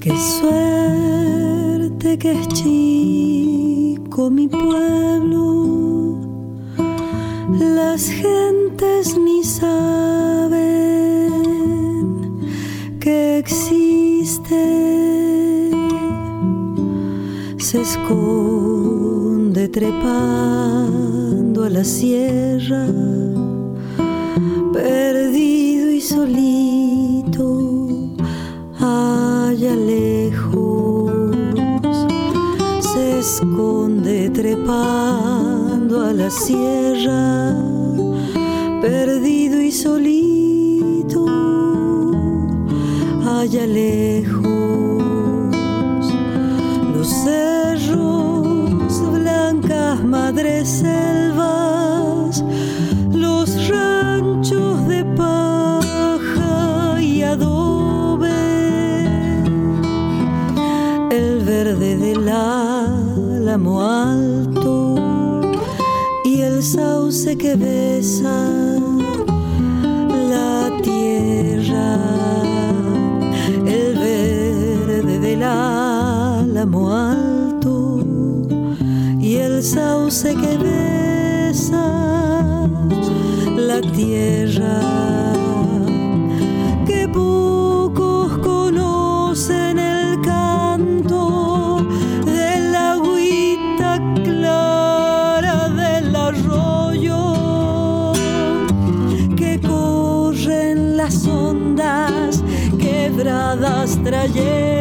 Qué 0.00 0.14
suerte 0.40 2.18
que 2.18 2.32
es 2.32 2.48
chico 2.48 4.30
mi 4.30 4.48
pueblo, 4.48 6.18
las 7.58 8.08
gentes 8.08 9.18
ni 9.18 9.44
saben 9.44 10.62
que 12.98 13.36
existe, 13.36 15.41
se 17.72 17.80
esconde 17.80 19.66
trepando 19.66 21.64
a 21.64 21.70
la 21.70 21.82
sierra, 21.82 22.86
perdido 24.74 25.90
y 25.90 26.00
solito 26.02 27.46
allá 28.78 29.74
lejos 29.74 31.12
se 32.80 33.20
esconde 33.20 34.28
trepando 34.28 36.04
a 36.04 36.12
la 36.12 36.28
sierra, 36.28 37.56
perdido 38.82 39.62
y 39.62 39.72
solito 39.72 41.24
allá 43.26 43.66
lejos. 43.66 44.42
Cerros, 47.04 47.61
blancas 47.61 47.61
madres 50.12 50.68
selvas, 50.68 52.44
los 53.14 53.68
ranchos 53.70 54.86
de 54.86 55.06
paja 55.16 57.00
y 57.00 57.22
adobe 57.22 58.28
el 61.10 61.42
verde 61.46 61.96
del 61.96 62.28
álamo 62.28 63.82
alto 63.82 64.96
y 66.26 66.42
el 66.42 66.62
sauce 66.62 67.38
que 67.38 67.54
besa 67.54 68.38
la 70.34 70.70
tierra, 70.82 71.96
el 73.64 73.94
verde 73.96 75.18
del 75.20 75.42
álamo 75.42 76.92
alto 76.92 77.11
sauce 79.62 80.34
que 80.34 80.58
besa 80.58 81.86
la 83.54 83.80
tierra 83.80 84.80
que 86.84 87.08
pocos 87.08 88.38
conocen 88.38 89.78
el 89.78 90.20
canto 90.20 91.86
de 92.24 92.70
la 92.72 92.94
agüita 92.94 94.00
clara 94.24 95.68
del 95.68 96.16
arroyo 96.16 98.12
que 99.36 99.60
corren 99.60 100.96
las 100.96 101.24
ondas 101.28 102.42
quebradas 102.80 103.96
trayendo 104.02 104.71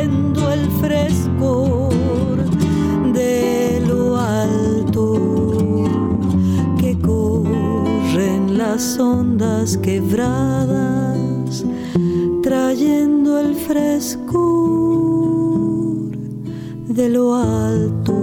las 8.74 8.98
ondas 8.98 9.78
quebradas 9.80 11.66
trayendo 12.42 13.38
el 13.38 13.54
frescor 13.54 14.32
de 16.88 17.10
lo 17.10 17.36
alto. 17.36 18.14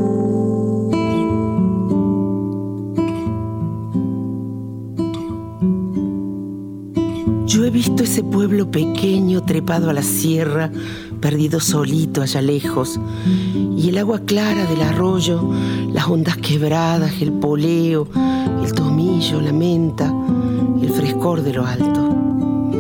Yo 7.45 7.67
he 7.67 7.71
visto 7.71 8.05
ese 8.05 8.25
pueblo 8.25 8.71
pequeño 8.71 9.43
trepado 9.43 9.91
a 9.91 9.93
la 9.93 10.03
sierra, 10.03 10.71
perdido 11.21 11.61
solito 11.61 12.23
allá 12.23 12.41
lejos, 12.41 12.99
y 13.77 13.91
el 13.91 13.99
agua 13.99 14.21
clara 14.21 14.65
del 14.65 14.81
arroyo, 14.81 15.43
las 15.93 16.09
ondas 16.09 16.39
quebradas, 16.39 17.21
el 17.21 17.33
poleo, 17.33 18.09
el 18.65 18.73
tomillo, 18.73 19.43
la 19.43 19.53
menta, 19.53 20.15
frescor 20.99 21.43
de 21.43 21.53
lo 21.53 21.65
alto. 21.65 22.73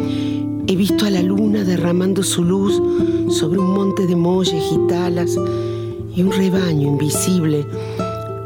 He 0.67 0.75
visto 0.75 1.07
a 1.07 1.11
la 1.11 1.23
luna 1.23 1.63
derramando 1.63 2.25
su 2.25 2.43
luz 2.43 2.83
sobre 3.31 3.61
un 3.61 3.73
monte 3.73 4.09
de 4.09 4.17
molles 4.17 4.65
y 4.73 4.89
talas 4.89 5.37
y 6.17 6.23
un 6.25 6.33
rebaño 6.33 6.89
invisible 6.89 7.65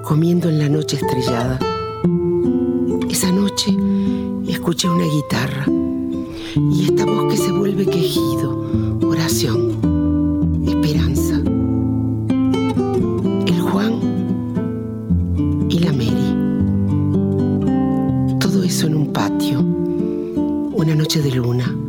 comiendo 0.05 0.51
en 0.51 0.59
la 0.59 0.69
noche 0.69 0.97
estrellada. 0.97 1.59
Esa 3.09 3.33
noche 3.33 3.75
escuché 4.47 4.91
una 4.91 5.07
guitarra 5.07 5.65
y 6.55 6.85
esta 6.85 7.07
voz 7.07 7.33
que 7.33 7.39
se 7.39 7.51
vuelve 7.51 7.87
quejido, 7.87 8.67
oración, 9.07 9.82
noche 21.13 21.29
de 21.29 21.37
luna, 21.37 21.82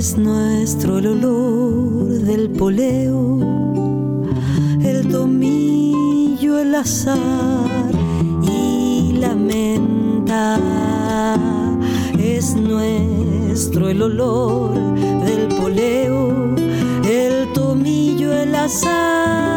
es 0.00 0.16
nuestro 0.16 0.96
el 0.98 1.08
olor 1.08 2.08
del 2.20 2.48
poleo 2.52 3.38
el 4.82 5.06
tomillo 5.10 6.58
el 6.58 6.74
azar 6.74 7.90
y 8.42 9.12
la 9.18 9.34
menta. 9.34 10.58
Es 12.18 12.56
nuestro 12.56 13.90
el 13.90 14.00
olor 14.00 14.72
del 15.26 15.48
poleo 15.48 16.54
el 17.04 17.52
tomillo 17.52 18.32
el 18.32 18.54
azar 18.54 19.49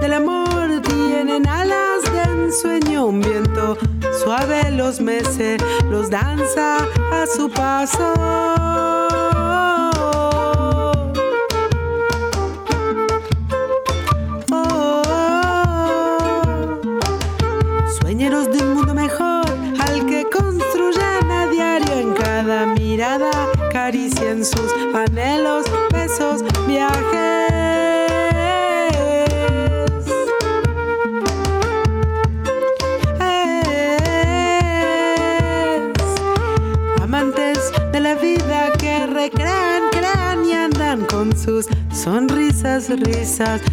del 0.00 0.12
amor 0.12 0.80
tienen 0.82 1.46
alas 1.48 2.02
de 2.12 2.22
ensueño, 2.22 3.06
un 3.06 3.20
viento 3.20 3.76
suave 4.22 4.70
los 4.70 5.00
mece, 5.00 5.56
los 5.90 6.10
danza 6.10 6.78
a 7.12 7.26
su 7.26 7.50
paso. 7.50 8.71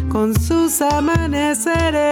Con 0.08 0.34
sus 0.40 0.80
amaneceres 0.82 2.09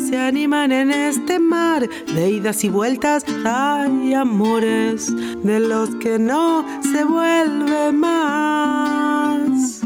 se 0.00 0.18
animan 0.18 0.72
en 0.72 0.90
este 0.90 1.38
mar 1.38 1.88
de 1.88 2.30
idas 2.30 2.64
y 2.64 2.68
vueltas. 2.68 3.24
Hay 3.44 4.12
amores 4.12 5.10
de 5.42 5.60
los 5.60 5.94
que 5.96 6.18
no 6.18 6.64
se 6.82 7.04
vuelve 7.04 7.92
más. 7.92 9.80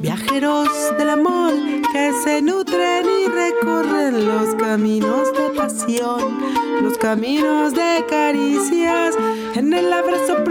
Viajeros 0.00 0.68
del 0.96 1.10
amor 1.10 1.52
que 1.92 2.12
se 2.22 2.42
nutren 2.42 3.06
y 3.06 3.26
recorren 3.28 4.24
los 4.26 4.54
caminos 4.54 5.32
de 5.32 5.50
pasión, 5.56 6.38
los 6.82 6.96
caminos 6.98 7.74
de 7.74 8.04
caricias, 8.08 9.16
en 9.56 9.72
el 9.72 9.92
abrazo 9.92 10.44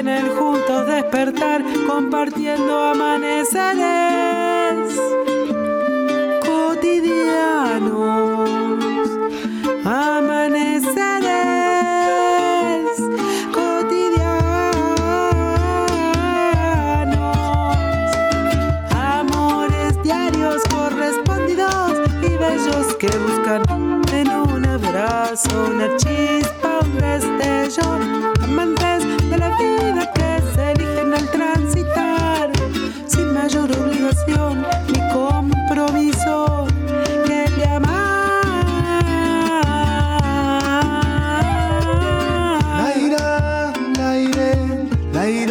y 0.00 0.02
en 0.02 0.08
el 0.08 0.30
juntos 0.30 0.86
despertar 0.86 1.62
compartiendo 1.86 2.78
amaneceres 2.78 4.09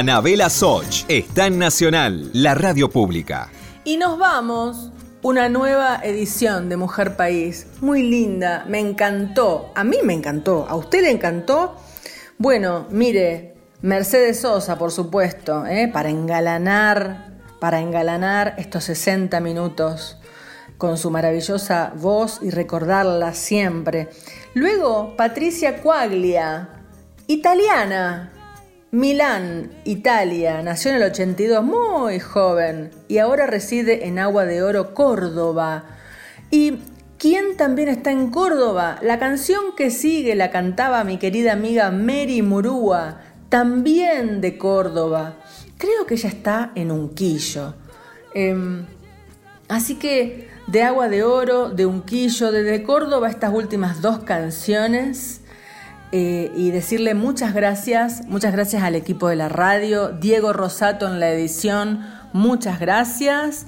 Anabela 0.00 0.48
Soch 0.48 1.04
está 1.08 1.46
en 1.46 1.58
Nacional, 1.58 2.30
la 2.32 2.54
radio 2.54 2.88
pública. 2.88 3.50
Y 3.84 3.98
nos 3.98 4.18
vamos. 4.18 4.90
Una 5.20 5.50
nueva 5.50 6.00
edición 6.02 6.70
de 6.70 6.78
Mujer 6.78 7.16
País. 7.16 7.66
Muy 7.82 8.02
linda, 8.02 8.64
me 8.66 8.78
encantó. 8.78 9.70
A 9.74 9.84
mí 9.84 9.98
me 10.02 10.14
encantó. 10.14 10.64
¿A 10.66 10.74
usted 10.74 11.02
le 11.02 11.10
encantó? 11.10 11.76
Bueno, 12.38 12.86
mire, 12.90 13.56
Mercedes 13.82 14.40
Sosa, 14.40 14.78
por 14.78 14.90
supuesto, 14.90 15.66
¿eh? 15.66 15.90
para 15.92 16.08
engalanar, 16.08 17.34
para 17.60 17.80
engalanar 17.80 18.54
estos 18.56 18.84
60 18.84 19.38
minutos 19.40 20.16
con 20.78 20.96
su 20.96 21.10
maravillosa 21.10 21.92
voz 21.94 22.38
y 22.40 22.48
recordarla 22.48 23.34
siempre. 23.34 24.08
Luego, 24.54 25.14
Patricia 25.14 25.82
Quaglia, 25.82 26.70
italiana, 27.26 28.32
Milán, 28.92 29.70
Italia, 29.84 30.62
nació 30.64 30.90
en 30.90 30.96
el 30.96 31.04
82, 31.04 31.62
muy 31.62 32.18
joven, 32.18 32.90
y 33.06 33.18
ahora 33.18 33.46
reside 33.46 34.08
en 34.08 34.18
Agua 34.18 34.46
de 34.46 34.64
Oro, 34.64 34.94
Córdoba. 34.94 35.84
¿Y 36.50 36.80
quién 37.16 37.56
también 37.56 37.86
está 37.86 38.10
en 38.10 38.32
Córdoba? 38.32 38.98
La 39.00 39.20
canción 39.20 39.76
que 39.76 39.92
sigue 39.92 40.34
la 40.34 40.50
cantaba 40.50 41.04
mi 41.04 41.18
querida 41.18 41.52
amiga 41.52 41.92
Mary 41.92 42.42
Murúa, 42.42 43.20
también 43.48 44.40
de 44.40 44.58
Córdoba. 44.58 45.36
Creo 45.78 46.04
que 46.04 46.14
ella 46.14 46.28
está 46.28 46.72
en 46.74 46.90
Unquillo. 46.90 47.74
Em, 48.34 48.86
así 49.68 50.00
que 50.00 50.48
de 50.66 50.82
Agua 50.82 51.08
de 51.08 51.22
Oro, 51.22 51.68
de 51.70 51.86
Unquillo, 51.86 52.50
desde 52.50 52.82
Córdoba, 52.82 53.30
estas 53.30 53.54
últimas 53.54 54.02
dos 54.02 54.18
canciones. 54.24 55.39
Eh, 56.12 56.50
y 56.56 56.72
decirle 56.72 57.14
muchas 57.14 57.54
gracias, 57.54 58.26
muchas 58.26 58.52
gracias 58.52 58.82
al 58.82 58.96
equipo 58.96 59.28
de 59.28 59.36
la 59.36 59.48
radio, 59.48 60.08
Diego 60.08 60.52
Rosato 60.52 61.06
en 61.06 61.20
la 61.20 61.30
edición, 61.30 62.04
muchas 62.32 62.80
gracias. 62.80 63.66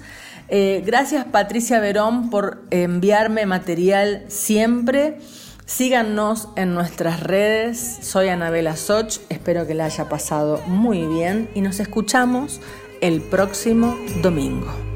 Eh, 0.48 0.82
gracias 0.84 1.24
Patricia 1.24 1.78
Verón 1.78 2.30
por 2.30 2.62
enviarme 2.70 3.46
material 3.46 4.24
siempre. 4.26 5.18
Síganos 5.66 6.48
en 6.56 6.74
nuestras 6.74 7.20
redes, 7.20 7.98
soy 8.02 8.28
Anabela 8.28 8.76
Soch, 8.76 9.20
espero 9.28 9.66
que 9.66 9.74
la 9.74 9.84
haya 9.84 10.08
pasado 10.08 10.60
muy 10.66 11.06
bien 11.06 11.48
y 11.54 11.60
nos 11.60 11.78
escuchamos 11.78 12.60
el 13.00 13.22
próximo 13.22 13.96
domingo. 14.20 14.91